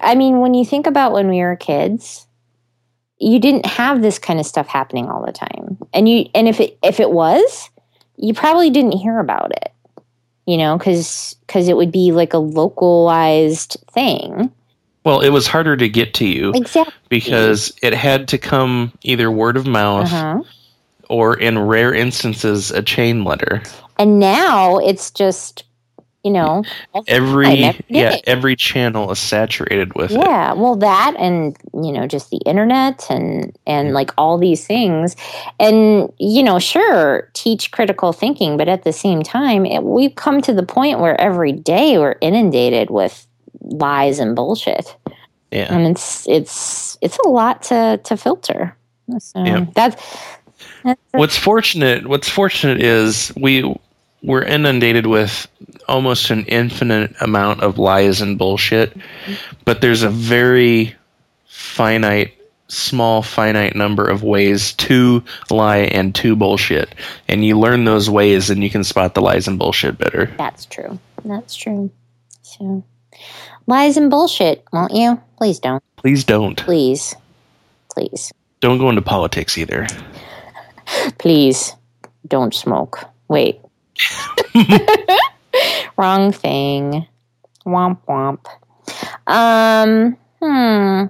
[0.02, 2.26] I mean, when you think about when we were kids,
[3.18, 6.60] you didn't have this kind of stuff happening all the time, and you and if
[6.60, 7.70] it if it was,
[8.16, 9.72] you probably didn't hear about it,
[10.46, 14.52] you know, because because it would be like a localized thing.
[15.04, 16.92] well it was harder to get to you Exactly.
[17.08, 20.42] because it had to come either word of mouth Uh-huh.
[21.08, 23.62] Or in rare instances a chain letter
[23.98, 25.64] And now it's just,
[26.24, 26.64] you know,
[27.06, 30.52] every every yeah every channel is saturated with it yeah.
[30.54, 35.16] Well, that and you know, just the internet and and like all these things,
[35.60, 40.42] and you know, sure, teach critical thinking, but at the same time, it, we've come
[40.42, 43.26] to the point where every day we're inundated with
[43.62, 44.96] lies and bullshit,
[45.52, 48.76] yeah and it's it's it's a lot to to filter.
[49.20, 49.66] So Yeah.
[49.74, 49.96] that's.
[51.12, 53.74] what's fortunate what's fortunate is we
[54.22, 55.46] we're inundated with
[55.86, 58.96] almost an infinite amount of lies and bullshit
[59.64, 60.94] but there's a very
[61.46, 62.34] finite
[62.68, 66.94] small finite number of ways to lie and to bullshit
[67.26, 70.66] and you learn those ways and you can spot the lies and bullshit better That's
[70.66, 70.98] true.
[71.24, 71.90] That's true.
[72.42, 72.84] So,
[73.66, 75.20] lies and bullshit, won't you?
[75.36, 75.82] Please don't.
[75.96, 77.14] please don't Please.
[77.90, 78.32] Please.
[78.60, 79.86] don't go into politics either
[81.18, 81.74] Please
[82.26, 83.04] don't smoke.
[83.28, 83.60] Wait.
[85.96, 87.06] Wrong thing.
[87.66, 88.46] Womp womp.
[89.26, 91.06] Um, hmm.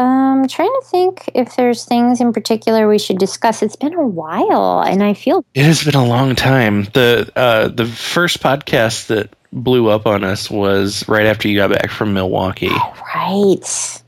[0.00, 3.62] Um, trying to think if there's things in particular we should discuss.
[3.62, 6.84] It's been a while, and I feel It has been a long time.
[6.94, 11.70] The uh, the first podcast that blew up on us was right after you got
[11.70, 12.70] back from Milwaukee.
[13.14, 14.02] right.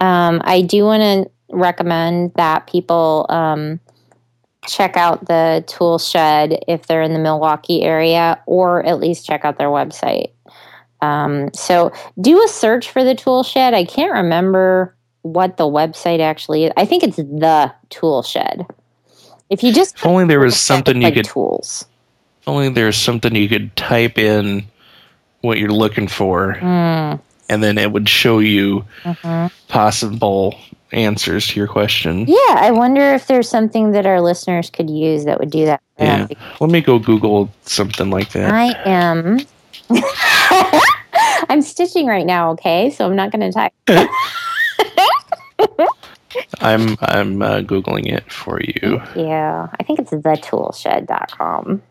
[0.00, 3.80] Um, I do want to recommend that people um,
[4.66, 9.44] check out the tool shed if they're in the Milwaukee area, or at least check
[9.44, 10.30] out their website.
[11.02, 13.74] Um, so do a search for the tool shed.
[13.74, 16.72] I can't remember what the website actually is.
[16.76, 18.66] I think it's the tool shed.
[19.50, 21.24] If you just If only there was something you could.
[21.24, 21.84] tools.
[22.42, 24.64] If only there's something you could type in
[25.42, 29.50] what you're looking for, Mm, and then it would show you mhm.
[29.68, 30.54] possible
[30.96, 32.24] answers to your question.
[32.26, 35.80] Yeah, I wonder if there's something that our listeners could use that would do that.
[35.98, 36.26] Yeah.
[36.60, 38.52] Let me go Google something like that.
[38.52, 39.40] I am.
[41.48, 42.90] I'm stitching right now, okay?
[42.90, 43.72] So I'm not going to type.
[46.60, 49.00] I'm I'm uh, googling it for you.
[49.14, 51.82] Yeah, I think it's thetoolshed.com.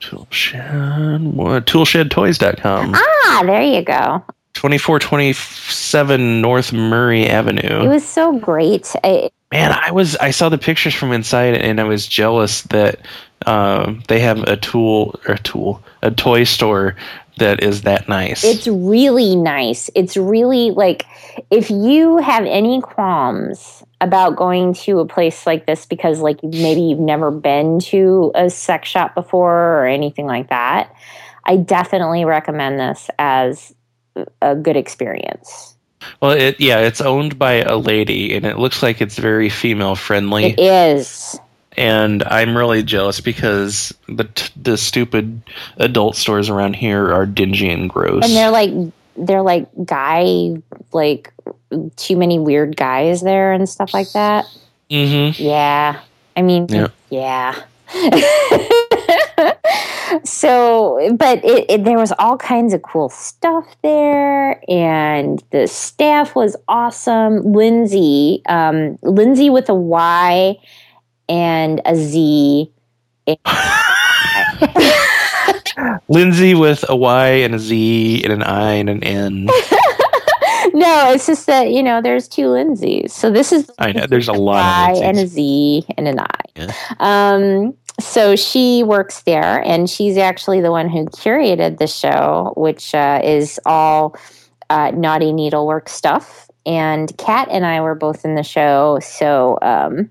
[0.00, 2.92] Toolshed, what- toolshedtoys.com.
[2.94, 4.24] Ah, there you go.
[4.56, 7.84] 2427 North Murray Avenue.
[7.84, 8.94] It was so great.
[9.04, 12.98] I, Man, I was I saw the pictures from inside and I was jealous that
[13.44, 16.96] um, they have a tool or a tool a toy store
[17.36, 18.42] that is that nice.
[18.44, 19.90] it's really nice.
[19.94, 21.04] It's really like
[21.50, 26.80] if you have any qualms about going to a place like this because like maybe
[26.80, 30.92] you've never been to a sex shop before or anything like that,
[31.44, 33.74] I definitely recommend this as
[34.42, 35.74] a good experience.
[36.20, 39.94] well, it yeah, it's owned by a lady and it looks like it's very female
[39.96, 40.46] friendly.
[40.46, 41.38] It is.
[41.76, 45.42] and I'm really jealous because the t- the stupid
[45.78, 48.24] adult stores around here are dingy and gross.
[48.24, 48.70] And they're like
[49.16, 50.56] they're like guy
[50.92, 51.32] like
[51.96, 54.44] too many weird guys there and stuff like that.
[54.90, 55.42] mm-hmm.
[55.42, 56.00] Yeah.
[56.36, 56.88] I mean, Yeah.
[57.10, 57.62] yeah.
[60.24, 66.34] so, but it, it, there was all kinds of cool stuff there, and the staff
[66.34, 67.52] was awesome.
[67.52, 70.56] Lindsay, um, Lindsay with a Y
[71.28, 72.72] and a Z.
[76.08, 79.44] Lindsay with a Y and a Z and an I and an N.
[80.72, 83.10] no, it's just that you know there's two Lindsays.
[83.10, 85.28] So this is I know there's a lot Y of and a Lindsays.
[85.28, 86.45] Z and an I.
[86.56, 86.72] Yeah.
[87.00, 92.94] Um, so she works there, and she's actually the one who curated the show, which
[92.94, 94.16] uh, is all
[94.68, 96.50] uh, naughty needlework stuff.
[96.66, 100.10] And Kat and I were both in the show, so um,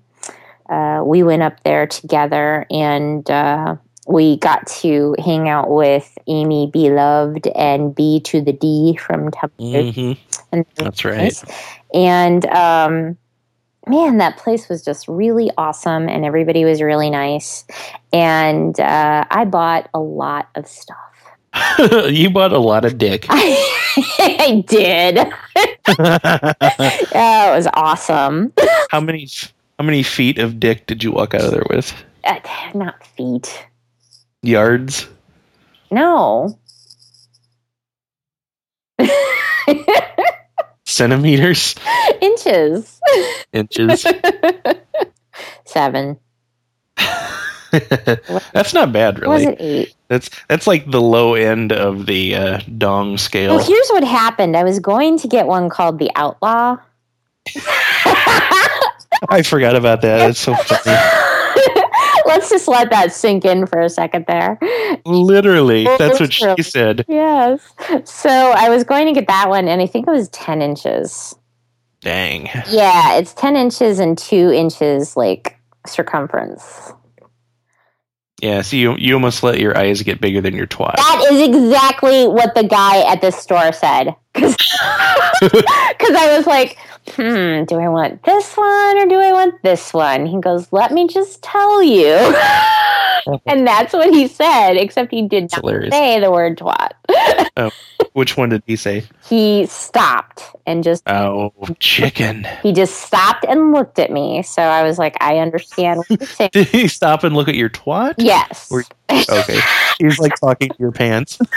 [0.68, 3.76] uh, we went up there together, and uh,
[4.08, 9.50] we got to hang out with Amy Beloved and B to the D from Tumblr.
[9.58, 10.16] Mhm.
[10.52, 11.34] And That's right.
[11.92, 13.16] And um,
[13.88, 17.64] man, that place was just really awesome, and everybody was really nice.
[18.12, 20.96] And uh, I bought a lot of stuff.
[22.10, 23.26] you bought a lot of dick.
[23.30, 25.26] I did.
[27.12, 28.52] Yeah, it was awesome.
[28.90, 29.26] how many
[29.78, 31.94] how many feet of dick did you walk out of there with?
[32.24, 32.38] Uh,
[32.74, 33.64] not feet.
[34.42, 35.08] Yards?
[35.90, 36.58] No.
[40.86, 41.74] Centimeters?
[42.20, 43.00] Inches.
[43.52, 44.06] Inches?
[45.64, 46.18] Seven.
[48.52, 49.52] that's not bad, Was really.
[49.52, 49.94] it eight?
[50.08, 53.56] That's that's like the low end of the uh, dong scale.
[53.56, 54.56] Well, here's what happened.
[54.56, 56.76] I was going to get one called the Outlaw.
[59.28, 60.30] I forgot about that.
[60.30, 60.96] It's so funny.
[62.26, 64.58] Let's just let that sink in for a second there.
[65.04, 67.04] Literally, that's what she said.
[67.08, 67.72] Yes.
[68.04, 71.34] So I was going to get that one, and I think it was 10 inches.
[72.00, 72.50] Dang.
[72.68, 76.92] Yeah, it's 10 inches and 2 inches, like, circumference.
[78.42, 80.96] Yeah, so you you almost let your eyes get bigger than your twat.
[80.96, 84.14] That is exactly what the guy at the store said.
[85.40, 86.78] Because I was like,
[87.10, 90.26] hmm, do I want this one or do I want this one?
[90.26, 92.14] He goes, let me just tell you.
[93.46, 95.92] and that's what he said, except he did It's not hilarious.
[95.92, 96.90] say the word twat.
[98.12, 99.04] Which one did he say?
[99.28, 102.46] he stopped and just Oh, chicken.
[102.62, 104.42] he just stopped and looked at me.
[104.42, 106.50] So I was like, I understand what you're saying.
[106.54, 108.14] Did he stop and look at your twat?
[108.18, 108.68] yes.
[108.70, 109.60] Or- Okay.
[110.00, 111.38] He's like talking to your pants.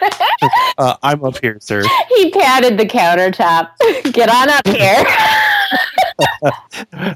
[0.78, 1.82] Uh, I'm up here, sir.
[2.08, 3.70] He patted the countertop.
[4.12, 5.02] Get on up here.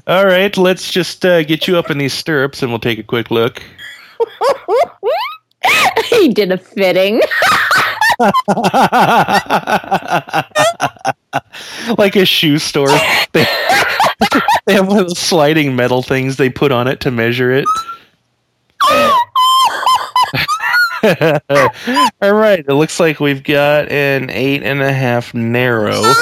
[0.07, 3.03] All right, let's just uh, get you up in these stirrups and we'll take a
[3.03, 3.61] quick look.
[6.05, 7.21] he did a fitting.
[11.99, 12.89] like a shoe store.
[13.33, 13.45] They,
[14.65, 17.65] they have one of those sliding metal things they put on it to measure it.
[22.21, 26.01] All right, it looks like we've got an eight and a half narrow.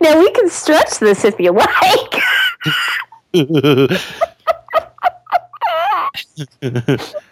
[0.00, 2.22] Now we can stretch this if you like.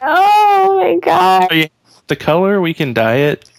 [0.02, 1.48] Oh my god.
[1.50, 1.64] Oh,
[2.08, 3.50] the color we can dye it.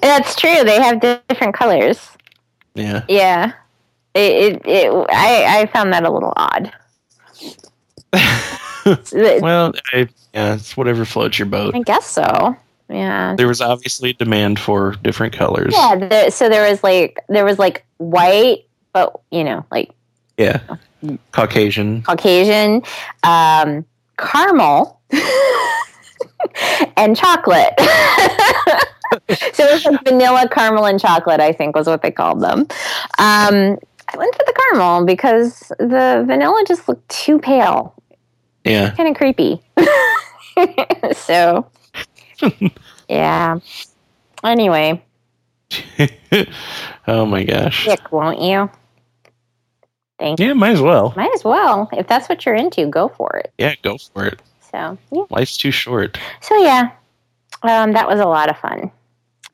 [0.00, 0.64] That's true.
[0.64, 2.08] They have different colors.
[2.74, 3.04] Yeah.
[3.08, 3.52] Yeah.
[4.14, 6.72] It, it, it I, I found that a little odd.
[9.12, 11.74] Well, I, yeah, it's whatever floats your boat.
[11.74, 12.56] I guess so.
[12.88, 13.34] Yeah.
[13.36, 15.74] There was obviously demand for different colors.
[15.76, 15.96] Yeah.
[15.96, 19.90] The, so there was like there was like white, but you know, like
[20.38, 20.60] Yeah.
[21.32, 22.02] Caucasian.
[22.02, 22.82] Caucasian,
[23.22, 23.84] um,
[24.16, 25.00] caramel,
[26.96, 27.74] and chocolate.
[29.52, 31.40] so it was like vanilla, caramel, and chocolate.
[31.40, 32.66] I think was what they called them.
[33.18, 33.78] Um,
[34.12, 37.94] I went for the caramel because the vanilla just looked too pale,
[38.64, 38.90] Yeah.
[38.90, 39.60] kind of creepy.
[41.14, 41.66] so,
[43.08, 43.58] yeah.
[44.44, 45.02] Anyway,
[47.08, 47.84] oh my gosh.
[47.84, 48.70] pick, won't you?
[50.18, 50.46] Thank you.
[50.48, 51.12] Yeah, might as well.
[51.16, 51.88] Might as well.
[51.92, 53.52] If that's what you're into, go for it.
[53.58, 54.40] Yeah, go for it.
[54.72, 55.22] So, yeah.
[55.30, 56.18] Life's too short.
[56.40, 56.90] So, yeah.
[57.62, 58.90] Um, that was a lot of fun.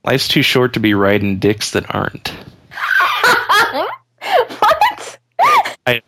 [0.04, 2.32] Life's too short to be riding dicks that aren't.
[5.86, 6.02] I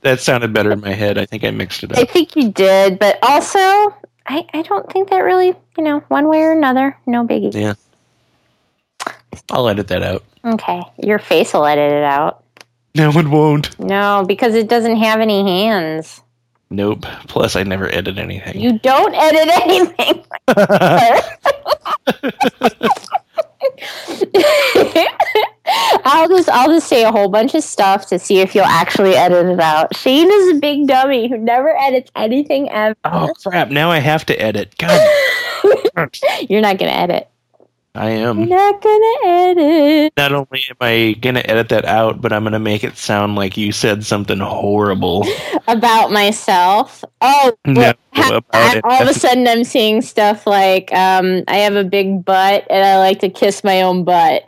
[0.00, 1.18] that sounded better in my head.
[1.18, 1.98] I think I mixed it up.
[1.98, 3.58] I think you did, but also,
[4.26, 7.54] I, I don't think that really, you know, one way or another, no biggie.
[7.54, 7.74] Yeah.
[9.50, 10.24] I'll edit that out.
[10.44, 12.42] Okay, your face will edit it out.
[12.94, 13.78] No, it won't.
[13.78, 16.20] No, because it doesn't have any hands.
[16.68, 17.06] Nope.
[17.28, 18.58] Plus, I never edit anything.
[18.58, 20.24] You don't edit anything.
[26.04, 29.14] I'll just I'll just say a whole bunch of stuff to see if you'll actually
[29.14, 29.94] edit it out.
[29.96, 32.96] Shane is a big dummy who never edits anything ever.
[33.04, 33.70] oh crap!
[33.70, 34.74] Now I have to edit.
[34.78, 35.00] God,
[36.48, 37.28] You're not gonna edit.
[37.94, 38.48] I You're am.
[38.48, 40.12] not gonna edit.
[40.16, 43.56] Not only am I gonna edit that out, but I'm gonna make it sound like
[43.58, 45.26] you said something horrible.
[45.68, 47.04] About myself.
[47.20, 48.80] Oh No, ha- it.
[48.84, 52.84] all of a sudden I'm seeing stuff like um, I have a big butt and
[52.84, 54.42] I like to kiss my own butt.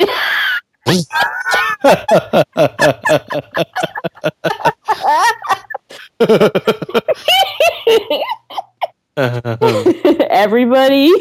[10.30, 11.12] Everybody.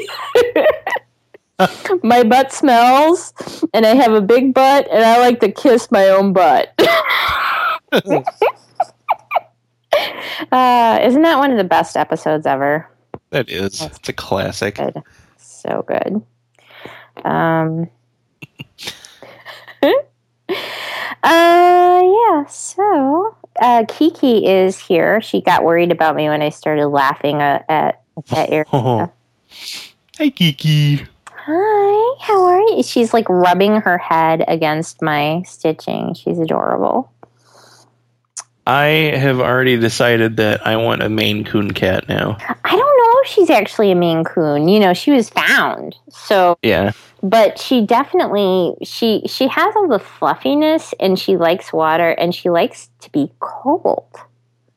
[2.04, 3.34] my butt smells
[3.74, 6.74] and I have a big butt and I like to kiss my own butt.
[6.80, 6.86] uh,
[11.02, 12.90] isn't that one of the best episodes ever?
[13.34, 13.82] that is.
[13.82, 14.76] It's a classic.
[14.76, 15.04] Good.
[15.38, 16.22] So good.
[17.26, 17.90] Um
[21.26, 25.22] Uh yeah, so uh Kiki is here.
[25.22, 28.70] She got worried about me when I started laughing uh, at at Erica.
[28.74, 29.12] Oh.
[30.18, 31.06] Hey, Kiki.
[31.46, 32.84] Hi, how are you?
[32.84, 36.14] She's like rubbing her head against my stitching.
[36.14, 37.12] She's adorable.
[38.66, 38.86] I
[39.18, 42.38] have already decided that I want a Maine Coon cat now.
[42.64, 44.70] I don't know if she's actually a Maine Coon.
[44.70, 45.98] You know, she was found.
[46.10, 46.92] So, Yeah.
[47.24, 52.50] But she definitely she she has all the fluffiness and she likes water and she
[52.50, 54.06] likes to be cold.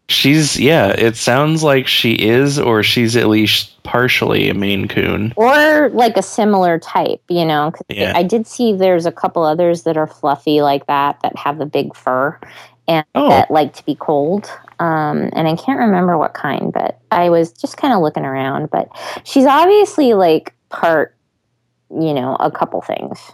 [0.09, 5.35] She's, yeah, it sounds like she is, or she's at least partially a Maine Coon.
[5.35, 7.73] Or like a similar type, you know.
[7.89, 8.13] Yeah.
[8.15, 11.67] I did see there's a couple others that are fluffy like that that have the
[11.67, 12.39] big fur
[12.87, 13.29] and Oh.
[13.31, 14.49] that like to be cold.
[14.79, 18.71] Um, and I can't remember what kind, but I was just kind of looking around.
[18.71, 18.89] But
[19.25, 21.16] she's obviously like part,
[22.01, 23.33] you know, a couple things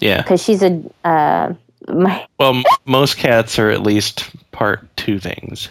[0.00, 0.22] Yeah.
[0.22, 1.52] because she's a uh,
[1.88, 5.68] my Well, m- most cats are at least part two things.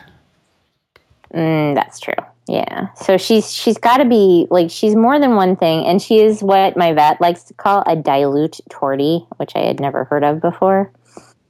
[1.34, 2.14] Mm, that's true.
[2.48, 2.88] Yeah.
[2.96, 6.42] So she's she's got to be like she's more than one thing, and she is
[6.42, 10.40] what my vet likes to call a dilute tortie, which I had never heard of
[10.40, 10.90] before.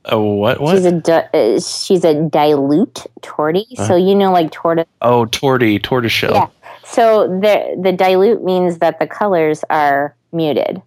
[0.05, 0.59] Oh, what?
[0.59, 0.75] What?
[0.75, 3.75] She's a di- uh, she's a dilute tortie.
[3.85, 4.87] So you know, like tortoise.
[5.03, 6.33] oh, tortie, tortoiseshell.
[6.33, 6.47] Yeah.
[6.89, 10.81] So the the dilute means that the colors are muted.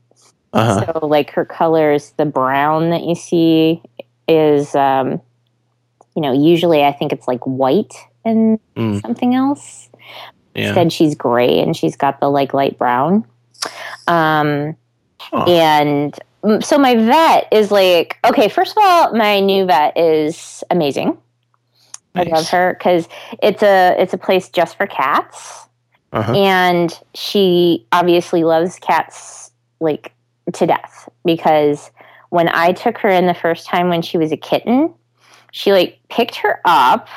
[0.53, 0.93] Uh-huh.
[0.93, 3.83] So like her colors, the brown that you see
[4.27, 5.21] is, um,
[6.17, 7.95] you know, usually I think it's like white
[8.25, 9.89] and Mm, something else.
[10.55, 10.69] yeah.
[10.69, 13.25] Instead, she's gray and she's got the like light brown.
[14.07, 14.77] Um,
[15.21, 15.45] Huh.
[15.47, 20.65] and mm, so my vet is like, okay, first of all, my new vet is
[20.71, 21.19] amazing.
[22.17, 23.07] I love her because
[23.43, 25.69] it's a it's a place just for cats,
[26.13, 26.33] Uh-huh.
[26.35, 30.13] and she obviously loves cats like
[30.53, 31.91] to death because
[32.31, 34.93] when I took her in the first time when she was a kitten,
[35.53, 37.09] she like picked her up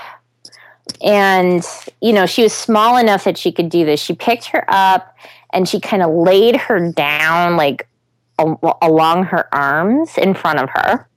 [1.04, 1.64] and
[2.02, 5.16] you know she was small enough that she could do this she picked her up
[5.54, 7.88] and she kind of laid her down like
[8.38, 11.08] al- along her arms in front of her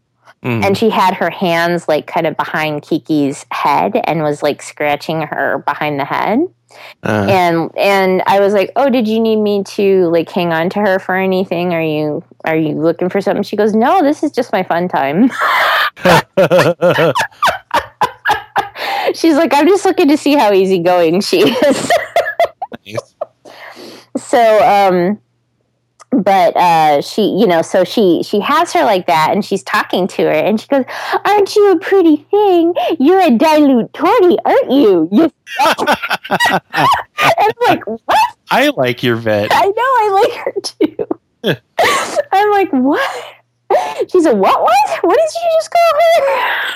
[0.43, 0.64] Mm.
[0.64, 5.22] and she had her hands like kind of behind kiki's head and was like scratching
[5.22, 6.41] her behind the head
[7.03, 10.69] Uh, and and i was like oh did you need me to like hang on
[10.69, 11.73] to her for anything?
[11.73, 13.43] Are you are you looking for something?
[13.43, 15.31] She goes no this is just my fun time.
[19.14, 21.91] She's like i'm just looking to see how easygoing she is.
[22.87, 23.14] Nice.
[24.19, 25.21] so um
[26.23, 30.07] but uh she you know so she she has her like that and she's talking
[30.09, 30.85] to her and she goes
[31.25, 32.75] aren't you a pretty thing?
[32.99, 35.09] You're a dilute tortie aren't you?
[35.12, 35.33] You
[36.45, 36.61] and
[37.39, 38.19] i'm like what?
[38.51, 39.49] I like your vet.
[39.53, 41.07] i know i like her too.
[42.33, 43.25] I'm like what?
[44.11, 44.62] She's a what?
[44.62, 44.99] What?
[45.03, 46.73] What did you just call her?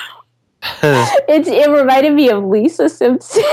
[1.27, 3.43] It's it reminded me of lisa simpson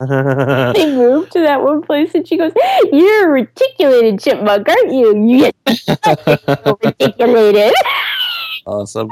[0.00, 2.52] they moved to that one place and she goes,
[2.92, 5.26] You're a reticulated chipmunk, aren't you?
[5.26, 5.56] You get
[6.84, 7.72] reticulated.
[8.66, 9.08] awesome.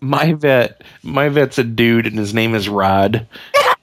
[0.00, 3.26] my vet, my vet's a dude, and his name is Rod.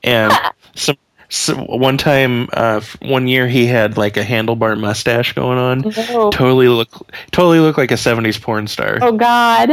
[0.03, 0.33] And
[0.75, 0.97] some,
[1.29, 5.83] so one time, uh, one year, he had like a handlebar mustache going on.
[6.09, 6.89] Oh, Totally look,
[7.31, 8.97] totally looked like a '70s porn star.
[9.01, 9.69] oh God.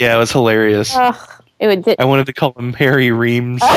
[0.00, 0.94] Yeah, it was hilarious.
[0.96, 1.96] Ugh, it would.
[1.98, 3.62] I wanted to call him Harry Reams.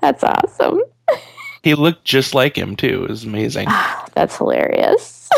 [0.00, 0.80] That's awesome.
[1.62, 3.04] He looked just like him too.
[3.04, 3.68] It was amazing.
[4.14, 5.28] That's hilarious.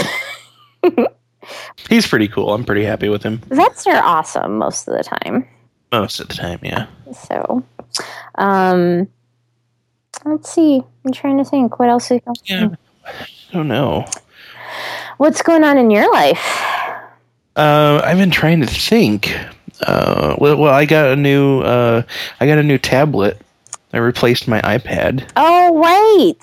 [1.89, 2.55] He's pretty cool.
[2.55, 5.49] I'm pretty happy with him Vets are awesome most of the time.
[5.91, 6.61] most of the time.
[6.63, 6.87] Yeah.
[7.13, 7.65] So,
[8.37, 9.09] um,
[10.25, 10.81] let's see.
[11.05, 11.81] I'm trying to think.
[11.81, 12.69] What else is Yeah.
[13.05, 14.07] I don't know.
[15.17, 16.72] What's going on in your life?
[17.57, 19.35] Uh, I've been trying to think.
[19.81, 21.61] Uh, well, well, I got a new.
[21.61, 22.03] Uh,
[22.41, 23.41] I got a new tablet.
[23.93, 25.31] I replaced my iPad.
[25.37, 26.35] Oh, right.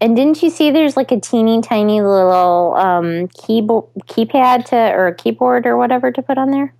[0.00, 5.08] And didn't you see there's like a teeny tiny little um, keyboard, keypad to, or
[5.08, 6.72] a keyboard or whatever to put on there?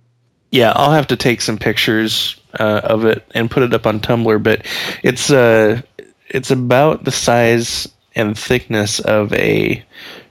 [0.51, 3.99] Yeah, I'll have to take some pictures uh, of it and put it up on
[3.99, 4.41] Tumblr.
[4.41, 4.65] But
[5.03, 5.81] it's uh,
[6.29, 9.83] it's about the size and thickness of a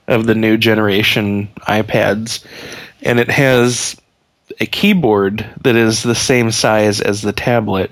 [0.09, 2.44] of the new generation iPads,
[3.03, 3.96] and it has
[4.61, 7.90] a keyboard that is the same size as the tablet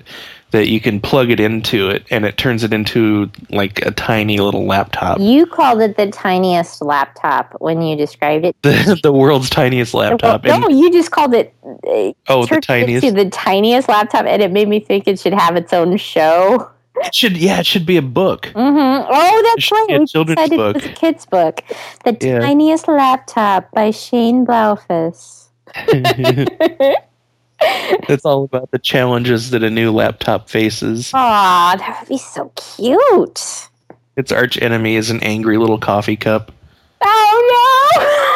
[0.51, 4.37] that you can plug it into it and it turns it into like a tiny
[4.37, 8.55] little laptop You called it the tiniest laptop when you described it.
[8.61, 11.53] the, the world's tiniest laptop no, and, you just called it.
[11.63, 15.55] uh, oh the tiniest the tiniest laptop, and it made me think it should have
[15.55, 16.69] its own show.
[17.03, 19.85] It should yeah it should be a book hmm Oh, that's right.
[19.87, 20.77] be a We children's decided book.
[20.77, 21.63] It was a kid's book.
[22.03, 22.39] The Yeah.
[22.39, 25.49] tiniest laptop by Shane Blaufus.
[27.61, 32.51] it's all about the challenges that a new laptop faces Aw, that would be so
[32.55, 33.69] cute.
[34.15, 36.51] its arch enemy is an angry little coffee cup
[37.01, 38.05] Oh no!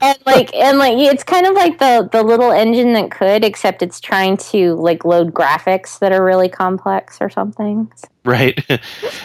[0.00, 3.82] and like, and like, it's kind of like the the little engine that could, except
[3.82, 7.90] it's trying to like load graphics that are really complex or something.
[8.24, 8.64] right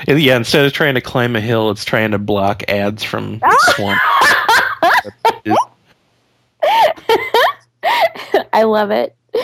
[0.07, 3.55] yeah instead of trying to climb a hill it's trying to block ads from ah!
[3.75, 4.01] swamp
[8.53, 9.15] I love it.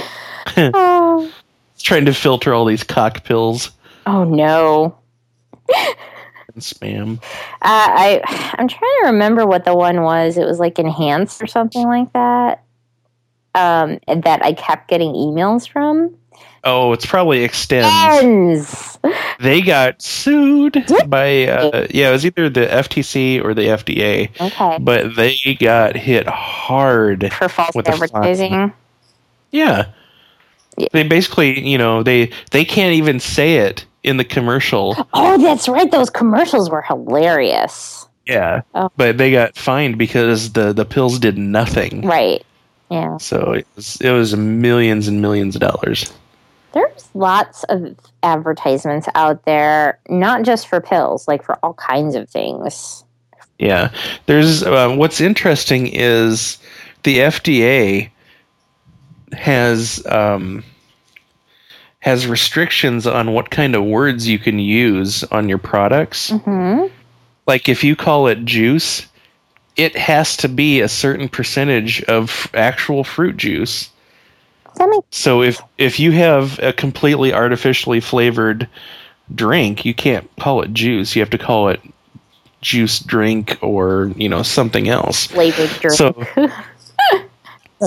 [0.57, 1.31] oh.
[1.73, 3.71] it's trying to filter all these cock pills
[4.05, 4.97] oh no!
[6.59, 7.19] Spam Uh,
[7.61, 8.21] I
[8.57, 10.37] I'm trying to remember what the one was.
[10.37, 12.63] It was like enhanced or something like that.
[13.55, 16.15] Um, that I kept getting emails from.
[16.63, 17.89] oh it's probably Extenze
[18.21, 18.99] Ends.
[19.39, 24.77] they got sued by uh, yeah it was either the ftc or the fda Okay.
[24.79, 28.71] but they got hit hard For false advertising.
[29.51, 29.85] yeah
[30.77, 30.87] Yeah.
[30.93, 35.67] they basically you know they they can't even say it in the commercial Oh, that's
[35.67, 35.89] right.
[35.91, 38.07] Those commercials were hilarious.
[38.25, 38.89] yeah Oh.
[38.97, 42.43] but they got fined because the the pills did nothing Right.
[42.91, 43.17] Yeah.
[43.17, 46.11] so it was it was millions and millions of dollars
[46.73, 52.29] There's lots of advertisements out there, not just for pills, like for all kinds of
[52.29, 53.03] things.
[53.57, 53.91] Yeah,
[54.27, 56.59] there's uh, what's interesting is
[57.03, 58.09] the FDA
[59.33, 60.63] has um,
[61.99, 66.29] has restrictions on what kind of words you can use on your products.
[66.29, 66.85] hmm
[67.45, 69.05] Like if you call it juice,
[69.75, 73.89] it has to be a certain percentage of actual fruit juice.
[74.79, 78.67] Makes So if if you have a completely artificially flavored
[79.35, 81.15] drink, you can't call it juice.
[81.15, 81.81] You have to call it
[82.61, 85.27] juice drink or you know something else.
[85.27, 85.95] flavored drink.
[85.97, 86.25] So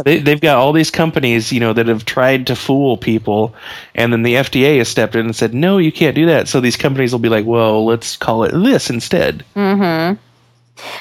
[0.04, 3.54] they, they've got all these companies, you know, that have tried to fool people,
[3.94, 6.60] and then the FDA has stepped in and said, "No, you can't do that." So
[6.60, 10.12] these companies will be like, "Well, let's call it this instead." hmm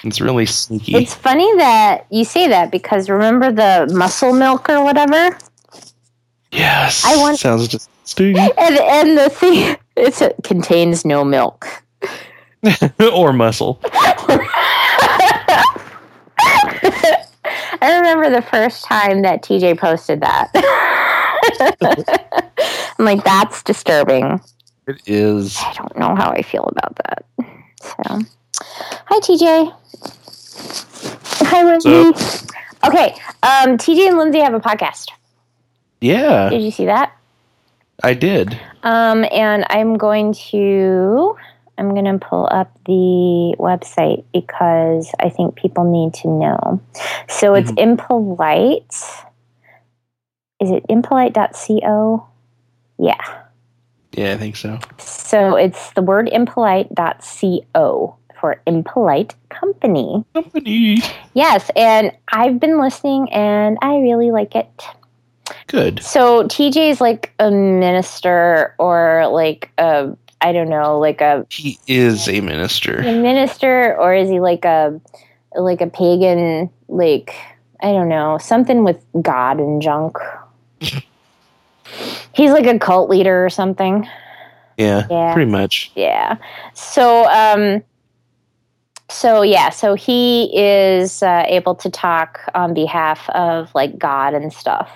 [0.03, 0.95] It's really sneaky.
[0.95, 5.37] It's funny that you say that because remember the muscle milk or whatever,
[6.51, 8.37] yes, I want- sounds disgusting.
[8.37, 11.67] and and the thing it's, it contains no milk.
[13.13, 13.79] or muscle.
[17.81, 20.51] I remember the first time that TJ posted that.
[22.99, 24.39] I'm like, that's disturbing.
[24.87, 25.57] It is.
[25.57, 27.25] I don't know how I feel about that.
[27.81, 28.19] So,
[29.05, 29.73] hi TJ.
[31.47, 31.89] Hi Lindsay.
[32.83, 35.07] Okay, um, TJ and Lindsay have a podcast.
[36.01, 37.15] Yeah, Did you see that?
[38.03, 38.59] I did.
[38.83, 41.37] Um, and I'm going to
[41.81, 46.79] I'm going to pull up the website because I think people need to know.
[47.27, 47.91] So it's mm-hmm.
[47.91, 48.93] impolite.
[50.59, 52.27] Is it impolite.co?
[52.99, 53.41] Yeah.
[54.11, 54.77] Yeah, I think so.
[54.99, 60.23] So it's the word impolite.co for impolite company.
[60.35, 61.01] Company.
[61.33, 64.69] Yes, and I've been listening and I really like it.
[65.65, 66.03] Good.
[66.03, 71.77] So TJ is like a minister or like a I don't know, like a, He
[71.87, 72.99] is a minister.
[72.99, 74.99] a minister or is he like a
[75.55, 77.33] like a pagan like
[77.81, 80.17] I don't know, something with God and junk.
[82.33, 84.07] He's like a cult leader or something.
[84.77, 85.33] Yeah, Yeah.
[85.33, 85.91] pretty much.
[85.95, 86.37] Yeah.
[86.73, 87.83] So um
[89.09, 94.53] so yeah, so he is uh, able to talk on behalf of like God and
[94.53, 94.89] stuff,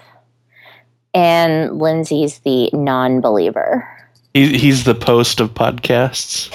[1.13, 3.85] and Lindsay's the non-believer.
[4.35, 6.51] He, he's the post of podcasts,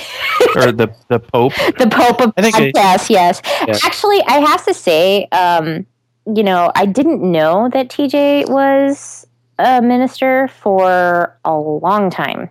[0.54, 1.54] or the the pope.
[1.78, 3.08] The Pope of I- podcasts.
[3.08, 3.78] yes, Yeah.
[3.82, 5.86] actually, I have to say, um,
[6.26, 9.26] you know, I didn't know that TJ was
[9.58, 12.50] a minister for a long time.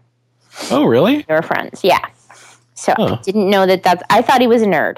[0.71, 1.21] Oh, really?
[1.27, 1.99] They were friends, yeah.
[2.73, 3.17] So Huh.
[3.19, 3.84] I didn't know that.
[3.84, 4.01] That's.
[4.09, 4.97] I thought he was a nerd,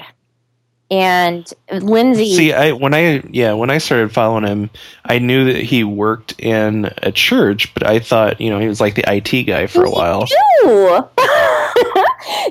[0.92, 2.34] and Lindsay.
[2.36, 4.70] See, I when I yeah when I started following him,
[5.06, 8.80] I knew that he worked in a church, but I thought you know he was
[8.80, 10.28] like the IT guy for a while.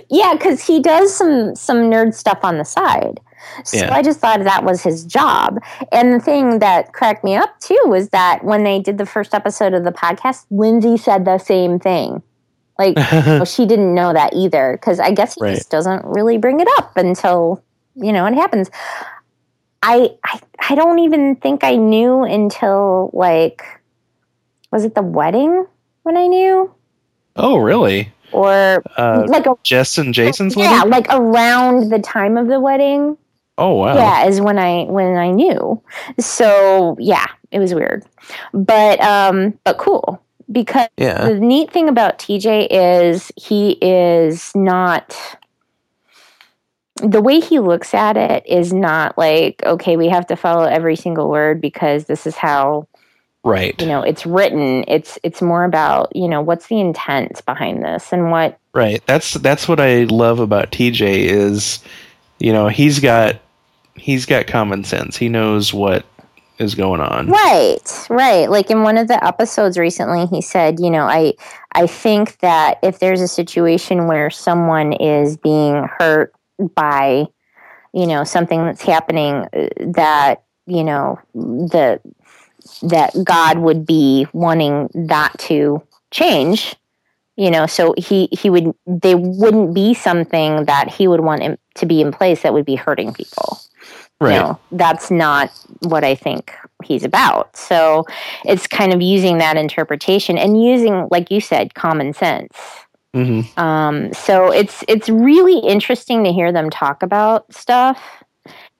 [0.09, 3.19] Yeah, because he does some some nerd stuff on the side.
[3.63, 3.93] So Yeah.
[3.95, 5.59] I just thought that was his job.
[5.91, 9.33] And the thing that cracked me up too was that when they did the first
[9.33, 12.21] episode of the podcast, Lindsay said the same thing.
[12.77, 15.55] Like well, she didn't know that either because I guess he Right.
[15.55, 17.63] just doesn't really bring it up until
[18.01, 18.69] you know it happens.
[19.83, 20.39] I, I
[20.69, 23.63] I don't even think I knew until like
[24.71, 25.65] was it the wedding
[26.03, 26.71] when I knew
[27.35, 28.11] oh, really?
[28.31, 30.91] or Uh, like a Jess and Jason's yeah wedding?
[30.91, 33.17] Yeah, like around the time of the wedding
[33.57, 33.95] Oh, wow.
[33.95, 35.81] yeah is when I when I knew
[36.19, 38.05] so yeah it was weird
[38.53, 40.21] but um but cool
[40.51, 41.25] because Yeah.
[41.27, 45.15] the neat thing about TJ is he is not
[47.01, 50.95] the way he looks at it is not like okay we have to follow every
[50.95, 52.87] single word because this is how
[53.43, 53.79] Right.
[53.81, 58.13] you know it's written it's it's more about you know what's the intent behind this
[58.13, 59.05] and what Right.
[59.05, 61.79] That's that's what I love about TJ is,
[62.39, 63.39] you know, he's got
[63.95, 65.17] he's got common sense.
[65.17, 66.05] He knows what
[66.57, 67.27] is going on.
[67.27, 68.49] Right, right.
[68.49, 71.33] Like in one of the episodes recently, he said, you know, I
[71.73, 76.33] I think that if there's a situation where someone is being hurt
[76.75, 77.27] by,
[77.93, 81.99] you know, something that's happening, uh, that you know the
[82.83, 85.81] that God would be wanting that to
[86.11, 86.75] change.
[87.37, 91.57] You know, so he he would they wouldn't be something that he would want in,
[91.75, 93.59] to be in place that would be hurting people
[94.21, 94.35] Right.
[94.35, 95.49] no, that's not
[95.79, 96.53] what I think
[96.83, 97.57] he's about.
[97.57, 98.05] So
[98.45, 102.55] it's kind of using that interpretation and using, like you said, common sense.
[103.13, 107.99] Hmm Um, so it's it's really interesting to hear them talk about stuff.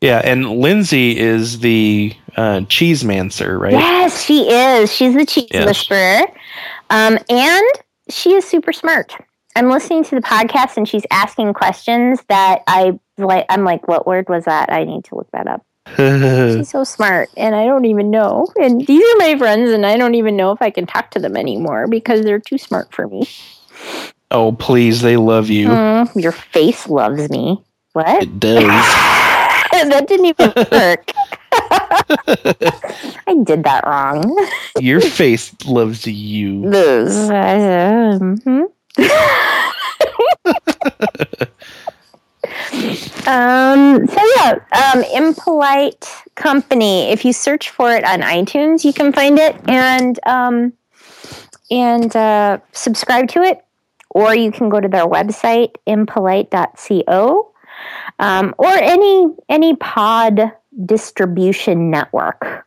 [0.02, 3.74] Yeah, and Lindsay is the uh, cheese mancer, right?
[3.74, 4.92] Yes, she is.
[4.92, 5.66] She's the cheese Yes.
[5.68, 6.22] whisperer,
[6.90, 7.66] um, and
[8.10, 9.14] she is super smart.
[9.56, 13.46] I'm listening to the podcast and she's asking questions that I like.
[13.50, 14.72] I'm like, what word was that?
[14.72, 15.66] I need to look that up.
[16.58, 18.48] She's so smart, and I don't even know.
[18.60, 21.20] And these are my friends, and I don't even know if I can talk to
[21.20, 23.28] them anymore because they're too smart for me.
[24.32, 25.68] Oh, please, they love you.
[25.68, 27.64] Mm, your face loves me.
[27.94, 28.24] What?
[28.24, 28.64] It does.
[29.72, 31.12] that didn't even work.
[33.28, 34.36] I did that wrong.
[34.80, 36.70] Your face loves you.
[36.70, 37.14] Those.
[37.14, 38.68] mhm.
[43.28, 44.60] um, so yeah,
[44.94, 47.12] um, impolite company.
[47.12, 50.74] If you search for it on iTunes, you can find it and um,
[51.70, 53.64] and uh, subscribe to it,
[54.12, 57.52] or you can go to their website impolite.co,
[58.20, 60.52] um, or any any pod
[60.86, 62.66] distribution network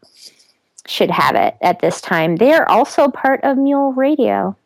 [0.86, 2.36] should have it at this time.
[2.36, 4.56] They are also part of Mule Radio.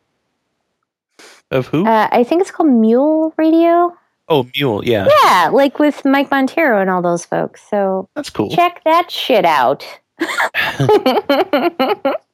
[1.51, 1.85] Of who?
[1.85, 3.95] Uh, I think it's called Mule Radio.
[4.27, 4.85] oh, Mule.
[4.85, 7.61] Yeah, Yeah, like with Mike Monteiro and all those folks.
[7.69, 8.49] So that's cool.
[8.49, 9.85] check that shit out.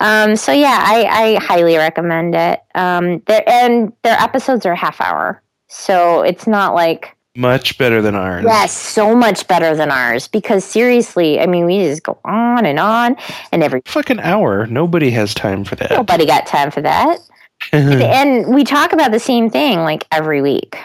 [0.00, 1.04] um, so yeah, I,
[1.38, 2.60] I highly recommend it.
[2.74, 8.44] Um, and their episodes are half hour, so it's not like Much better than ours.
[8.46, 10.28] yes, so much better than ours.
[10.28, 13.16] Because seriously, I mean, we just go on and on,
[13.52, 14.66] and every Fucking hour.
[14.66, 15.90] Nobody has time for that.
[15.90, 17.18] nobody got time for that.
[17.72, 20.76] and we talk about the same thing like every week.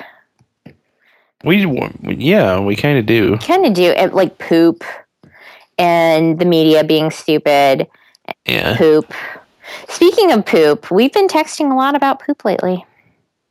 [1.44, 1.66] we,
[2.18, 3.38] yeah, we kind of do.
[3.38, 4.84] Kind of do it like poop
[5.78, 7.88] and the media being stupid.
[8.46, 9.12] Yeah, Poop.
[9.90, 12.86] Speaking of poop, we've been texting a lot about poop lately.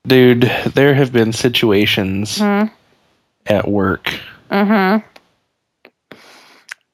[0.07, 0.43] dude.
[0.75, 2.65] There have been situations Hmm.
[3.47, 4.15] at work.
[4.51, 5.05] Mm-hmm.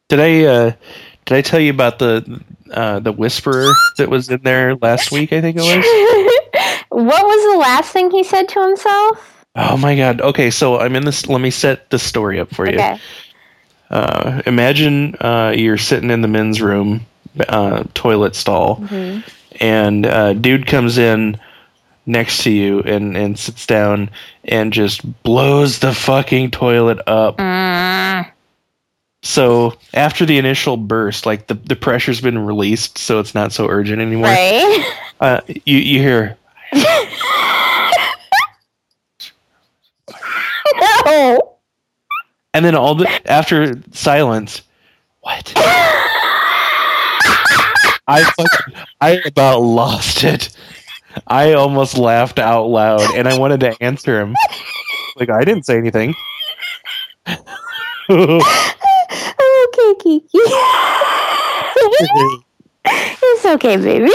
[0.09, 0.72] Did I uh,
[1.26, 2.40] did I tell you about the
[2.72, 5.32] uh, the whisperer that was in there last week?
[5.32, 6.88] I think it was.
[6.88, 9.44] what was the last thing he said to himself?
[9.57, 10.20] Oh my god.
[10.20, 11.26] Okay, so I'm in this.
[11.28, 12.74] Let me set the story up for you.
[12.76, 12.98] Okay.
[13.90, 17.05] Uh, imagine uh, you're sitting in the men's room
[17.49, 19.22] uh, toilet stall, Mhm.
[19.61, 21.39] and uh, dude comes in
[22.07, 24.11] next to you and and sits down
[24.45, 27.37] and just blows the fucking toilet up.
[27.39, 28.26] Mm.
[29.22, 33.68] So after the initial burst, like the the pressure's been released, so it's not so
[33.68, 34.28] urgent anymore.
[34.31, 34.95] Right?
[35.20, 36.37] Uh, you you hear
[41.07, 41.57] no.
[42.53, 44.62] And then all the after silence,
[45.20, 45.53] what?
[48.11, 50.51] I fucking, I about lost it.
[51.29, 54.35] I almost laughed out loud, and I wanted to answer him.
[55.17, 56.15] Like I didn't say anything.
[57.29, 57.39] okay,
[60.01, 60.39] Kiki.
[63.23, 64.11] it's okay, baby.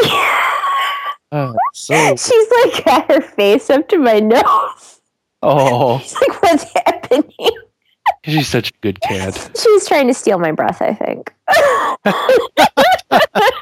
[1.32, 5.02] Uh, so She's like got her face up to my nose.
[5.41, 7.32] oh, She's like, what's happening?
[8.24, 9.52] she's such a good cat.
[9.62, 11.34] She's trying to steal my breath, I think.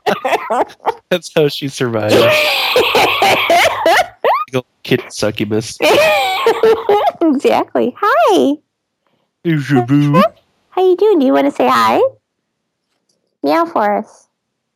[1.10, 2.16] That's how she survives.
[4.84, 5.78] Kid succubus.
[7.22, 7.96] exactly.
[7.98, 8.58] Hi.
[9.44, 10.22] Boo.
[10.70, 11.20] How you doing?
[11.20, 12.02] Do you want to say hi?
[13.44, 14.28] Meow for us.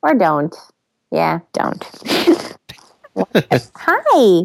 [0.03, 0.55] Or don't.
[1.11, 1.83] Yeah, don't.
[3.75, 4.43] hi.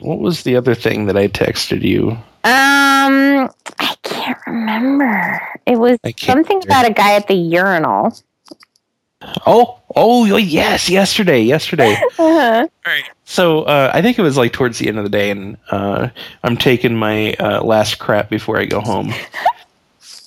[0.00, 2.10] What was the other thing that I texted you?
[2.44, 5.40] Um, I can't remember.
[5.66, 6.66] It was something either.
[6.66, 8.14] about a guy at the urinal.
[9.46, 11.96] Oh, oh, yes, yesterday, yesterday.
[12.16, 12.66] Uh-huh.
[13.24, 16.08] So uh, I think it was like towards the end of the day, and uh,
[16.42, 19.12] I'm taking my uh, last crap before I go home.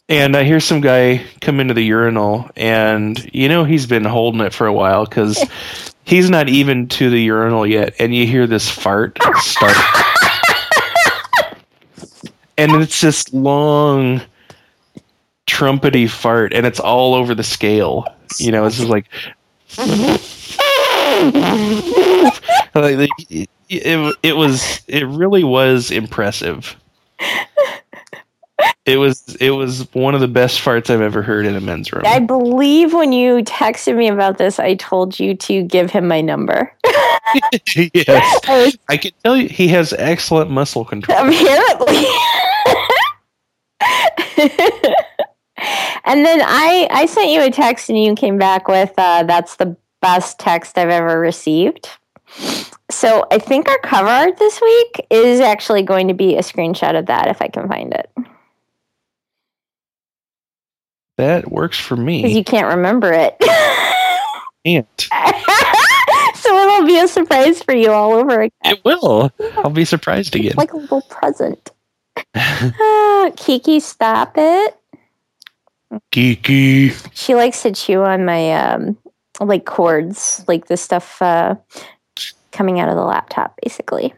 [0.09, 4.39] And I hear some guy come into the urinal, and you know he's been holding
[4.39, 5.37] it for a while because
[6.05, 9.75] he's not even to the urinal yet, and you hear this fart start,
[12.57, 14.21] and it's this long,
[15.47, 18.05] trumpety fart, and it's all over the scale.
[18.37, 19.09] You know, it's just like
[22.75, 26.75] like it, it, it was it really was impressive
[28.87, 31.91] it was it was one of the best farts i've ever heard in a men's
[31.91, 36.07] room I believe when you texted me about this, I told you to give him
[36.07, 36.73] my number.
[37.93, 42.05] yes I i can tell you he has excellent muscle control apparently.
[45.57, 49.55] and then I I sent you a text and you came back with uh, that's
[49.57, 51.89] the best text I've ever received.
[52.89, 56.97] So I think our cover art this week is actually going to be a screenshot
[56.97, 58.09] of that if I can find it
[61.17, 62.21] that works for me.
[62.21, 63.35] because you can't remember it.
[64.65, 64.87] can't
[66.35, 70.35] so it'll be a surprise for you all over again, it will i'll be surprised
[70.35, 71.71] again like a little present.
[72.35, 74.76] Ah, Kiki, stop it.
[76.11, 78.97] Geeky She likes to chew on my um
[79.39, 81.55] like cords, like the stuff uh
[82.51, 84.13] coming out of the laptop basically.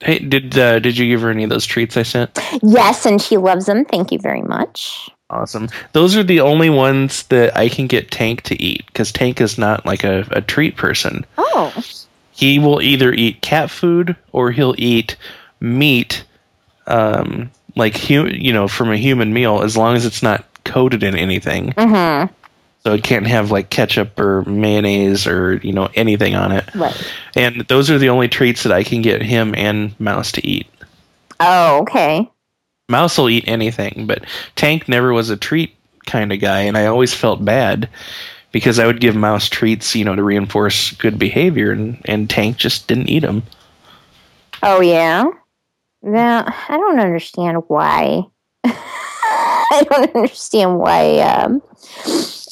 [0.00, 3.20] hey did uh, did you give her any of those treats i sent Yes, and
[3.20, 3.84] she loves them.
[3.84, 5.10] Thank you very much.
[5.30, 9.40] awesome those are the only ones that i can get tank to eat because tank
[9.40, 11.72] is not like a, a treat person Oh.
[12.30, 15.16] he will either eat cat food or he'll eat
[15.60, 16.24] meat
[16.86, 21.02] um like hu- you know from a human meal as long as it's not coated
[21.02, 22.30] in anything Mhm.
[22.84, 26.96] so it can't have like ketchup or mayonnaise or you know anything on it Right.
[27.36, 30.66] and those are the only treats that i can get him and mouse to eat
[31.40, 32.30] Oh, okay.
[32.88, 34.24] mouse will eat anything but
[34.56, 35.74] tank never was a treat
[36.06, 37.88] kind of guy and i always felt bad
[38.52, 42.56] because i would give mouse treats you know to reinforce good behavior and, and tank
[42.56, 43.42] just didn't eat them
[44.62, 45.24] Oh yeah.
[46.04, 48.22] Now I don't understand why.
[48.64, 51.62] I don't understand why um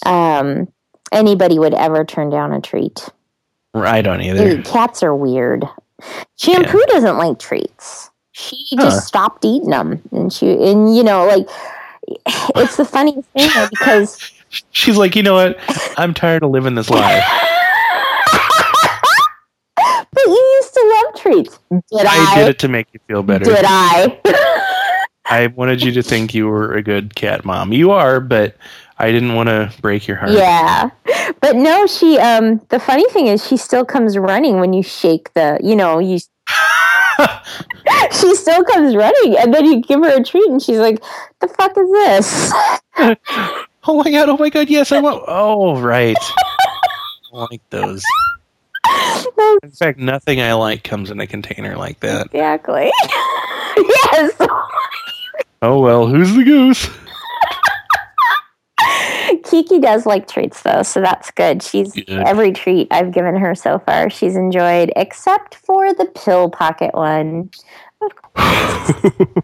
[0.07, 0.68] um
[1.12, 3.09] anybody would ever turn down a treat.
[3.74, 5.64] i don't either Dude, cats are weird.
[6.38, 8.11] Shampoo doesn't like treats.
[8.32, 8.84] She Huh.
[8.84, 11.46] just stopped eating them, and she and you know like
[12.57, 14.32] it's the funniest thing though, because
[14.72, 15.59] She's like, you know what?
[15.96, 17.24] I'm tired of living this life.
[19.76, 20.51] but you used to love
[21.22, 21.58] treats.
[21.70, 22.32] Did I?
[22.32, 23.44] I did it to make you feel better.
[23.44, 24.18] Did I?
[25.26, 27.72] I wanted you to think you were a good cat mom.
[27.72, 28.56] You are, but
[28.98, 30.32] I didn't want to break your heart.
[30.32, 30.90] yeah,
[31.40, 31.86] but no.
[31.86, 32.60] She um.
[32.68, 35.58] The funny thing is, she still comes running when you shake the.
[35.62, 36.18] You know you.
[38.12, 41.02] she still comes running, and then you give her a treat, and she's like,
[41.40, 42.52] "The fuck is this?"
[43.84, 44.28] Oh my god!
[44.28, 44.70] Oh my god!
[44.70, 45.24] Yes, I want.
[45.26, 46.16] Oh right.
[47.34, 48.04] I like those.
[49.62, 52.26] In fact, nothing I like comes in a container like that.
[52.26, 52.90] Exactly.
[53.76, 54.32] yes.
[55.64, 56.90] Oh well, who's the goose?
[59.44, 61.62] Kiki does like treats though, so that's good.
[61.62, 62.08] She's Good.
[62.08, 67.50] every treat I've given her so far, she's enjoyed, except for the pill pocket one.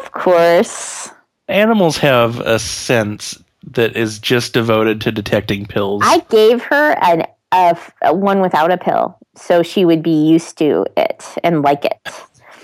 [0.00, 1.10] Of course.
[1.48, 3.42] Animals have a sense
[3.72, 6.02] that is just devoted to detecting pills.
[6.04, 7.24] I gave her an
[7.54, 11.62] a, f- a one without a pill, so she would be used to it and
[11.62, 11.98] like it.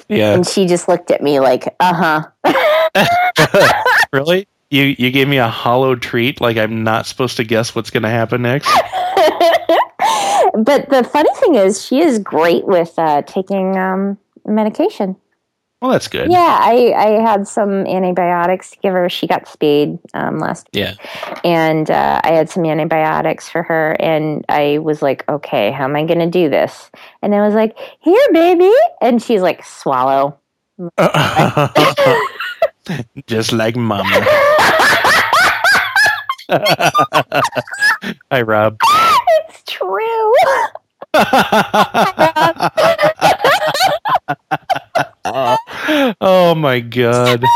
[0.09, 0.35] yeah.
[0.35, 3.77] And she just looked at me like, uh huh.
[4.13, 4.47] really?
[4.71, 8.05] You you gave me a hollow treat like I'm not supposed to guess what's going
[8.05, 8.67] to happen next?
[10.55, 15.17] but the funny thing is, she is great with uh, taking um, medication.
[15.81, 16.31] Well, that's good.
[16.31, 19.09] Yeah, I, I had some antibiotics to give her.
[19.09, 20.93] She got spayed um, last Yeah.
[21.43, 25.97] and uh, I had some antibiotics for her, and I was like, okay, how am
[25.97, 26.91] I going to do this?
[27.23, 28.71] And I was like, here, baby,
[29.01, 30.37] and she's like, swallow.
[33.27, 34.05] just like mama.
[38.31, 38.77] Hi, Rob.
[38.83, 40.35] It's true.
[46.21, 47.45] oh my god.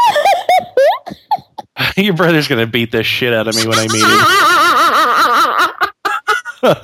[1.96, 4.20] Your brother's gonna beat the shit out of me when I meet him.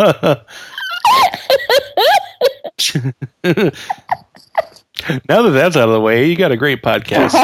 [5.28, 7.34] now that that's out of the way, you got a great podcast.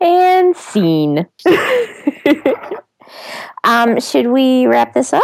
[0.00, 1.26] and scene.
[3.64, 5.22] um, should we wrap this up?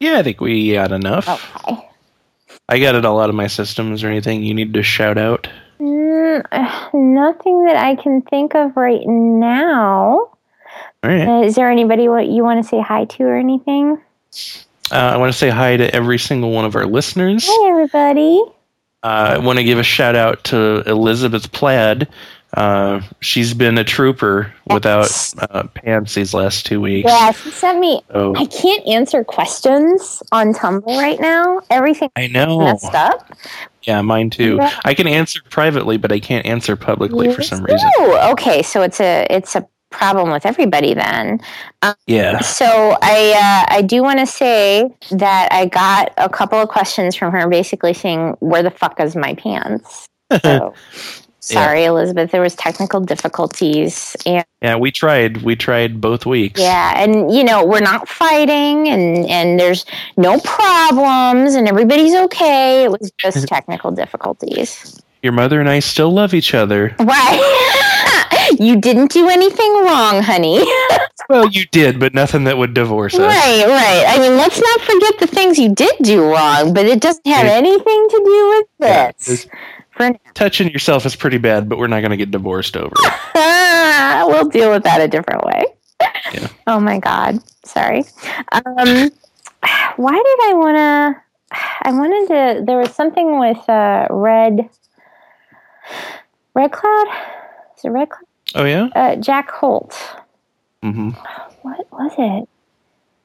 [0.00, 1.28] Yeah, I think we got enough.
[1.68, 1.88] Okay.
[2.68, 5.48] I got it all out of my systems or anything you need to shout out.
[5.80, 6.44] Mm,
[6.94, 10.30] nothing that I can think of right now.
[11.02, 11.28] All right.
[11.28, 14.00] Uh, is there anybody what you want to say hi to or anything?
[14.90, 17.46] Uh, I want to say hi to every single one of our listeners.
[17.48, 18.42] Hi, everybody.
[19.02, 22.08] Uh, I want to give a shout out to Elizabeth Plaid.
[22.56, 25.10] Uh, she's been a trooper without
[25.50, 27.08] uh, pants these last two weeks.
[27.08, 28.00] Yeah, she sent me.
[28.10, 31.60] So I can't answer questions on Tumblr right now.
[31.70, 32.58] Everything's I know.
[32.60, 33.30] messed up.
[33.82, 34.58] Yeah, mine too.
[34.84, 37.90] I can answer privately, but I can't answer publicly for some Me reason.
[37.98, 41.40] Oh, Okay, so it's a it's a problem with everybody then.
[42.06, 42.40] Yeah.
[42.40, 47.14] So I uh, I do want to say that I got a couple of questions
[47.14, 50.06] from her, basically saying, "Where the fuck is my pants?"
[50.42, 50.74] So,
[51.46, 52.30] sorry, Elizabeth.
[52.30, 55.42] There was technical difficulties, and Yeah, we tried.
[55.42, 56.60] We tried both weeks.
[56.60, 59.84] yeah, and you know we're not fighting, and and there's
[60.16, 62.84] no problems, and everybody's okay.
[62.84, 65.00] It was just technical difficulties.
[65.22, 66.94] Your mother and I still love each other.
[67.00, 68.52] Right.
[68.60, 70.64] you didn't do anything wrong, honey.
[71.28, 73.20] Well, you did, but nothing that would divorce us.
[73.20, 74.04] Right, right.
[74.06, 77.46] I mean, let's not forget the things you did do wrong, but it doesn't have
[77.46, 77.52] Yeah.
[77.52, 79.46] anything to do with this.
[79.48, 79.52] Now,
[80.34, 83.12] Touching yourself is pretty bad, but we're not going to get divorced over it.
[84.26, 85.64] we'll deal with that a different way.
[86.32, 86.48] Yeah.
[86.68, 87.38] Oh my God.
[87.64, 88.00] Sorry.
[88.50, 89.10] Um,
[89.96, 91.22] why did I want to?
[91.82, 92.64] I wanted to.
[92.66, 94.68] There was something with uh, red.
[96.54, 97.06] Red Cloud.
[97.78, 98.26] Is it Red Cloud?
[98.56, 98.88] Oh yeah.
[98.96, 99.92] Uh, Jack Holt.
[100.82, 101.10] Mm-hmm.
[101.62, 102.48] What was it?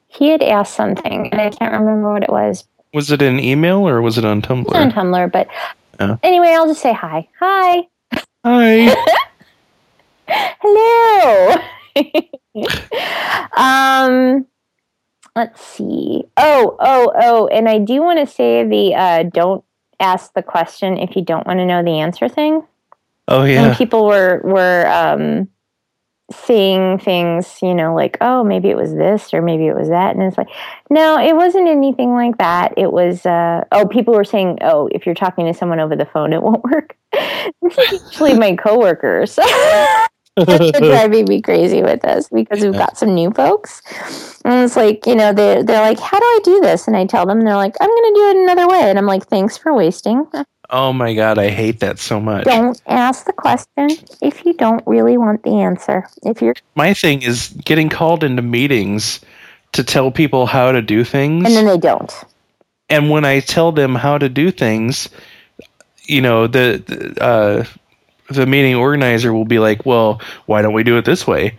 [0.06, 2.64] He had asked something, and I can't remember what it was.
[2.94, 4.92] Was it an email or was it on It's on Tumblr?
[4.92, 5.48] Tumblr, but
[6.02, 6.18] Oh.
[6.22, 7.28] anyway, I'll just say hi.
[7.38, 7.86] Hi.
[8.44, 8.94] Hi.
[10.60, 11.56] Hello.
[13.56, 14.46] um,
[15.36, 16.24] let's see.
[16.36, 19.64] Oh, oh, oh, and I do want to say the uh, don't
[20.00, 22.62] ask the question if you don't want to know the answer thing.
[23.28, 23.74] Oh And yeah.
[23.76, 25.48] people were were um,
[26.34, 30.14] saying things, you know, like, oh, maybe it was this or maybe it was that,
[30.14, 30.48] and it's like,
[30.90, 32.74] no, it wasn't anything like that.
[32.76, 36.06] It was, uh, oh, people were saying, oh, if you're talking to someone over the
[36.06, 36.96] phone, it won't work.
[37.14, 39.38] actually my coworkers.
[40.36, 43.82] They're driving me crazy with this because we've got some new folks.
[44.44, 46.86] And it's like, you know, they're, they're like, how do I do this?
[46.86, 48.80] And I tell them, they're like, I'm going to do it another way.
[48.82, 50.26] And I'm like, thanks for wasting.
[50.72, 52.44] Oh my god, I hate that so much.
[52.44, 56.06] Don't ask the question if you don't really want the answer.
[56.24, 59.20] If you're, My thing is getting called into meetings
[59.72, 61.44] to tell people how to do things.
[61.46, 62.12] and then they don't.
[62.90, 65.08] and when I tell them how to do things,
[66.04, 67.64] you know, the, the uh,
[68.30, 71.54] the meeting organizer will be like, "Well, why don't we do it this way?"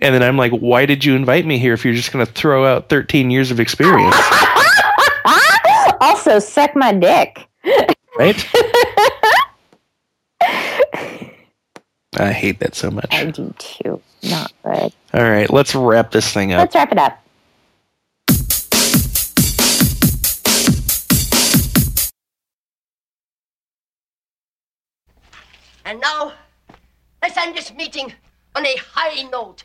[0.00, 2.30] And then I'm like, "Why did you invite me here if you're just going to
[2.32, 4.16] throw out 13 years of experience?"
[6.00, 7.46] also, suck my dick.
[8.18, 8.46] right?
[12.18, 13.06] I hate that so much.
[13.10, 14.00] I do too.
[14.22, 14.92] Not good.
[15.12, 16.60] All right, let's wrap this thing up.
[16.60, 17.22] Let's wrap it up.
[25.84, 26.32] And now,
[27.22, 28.12] let's end this meeting
[28.56, 29.62] on a high note.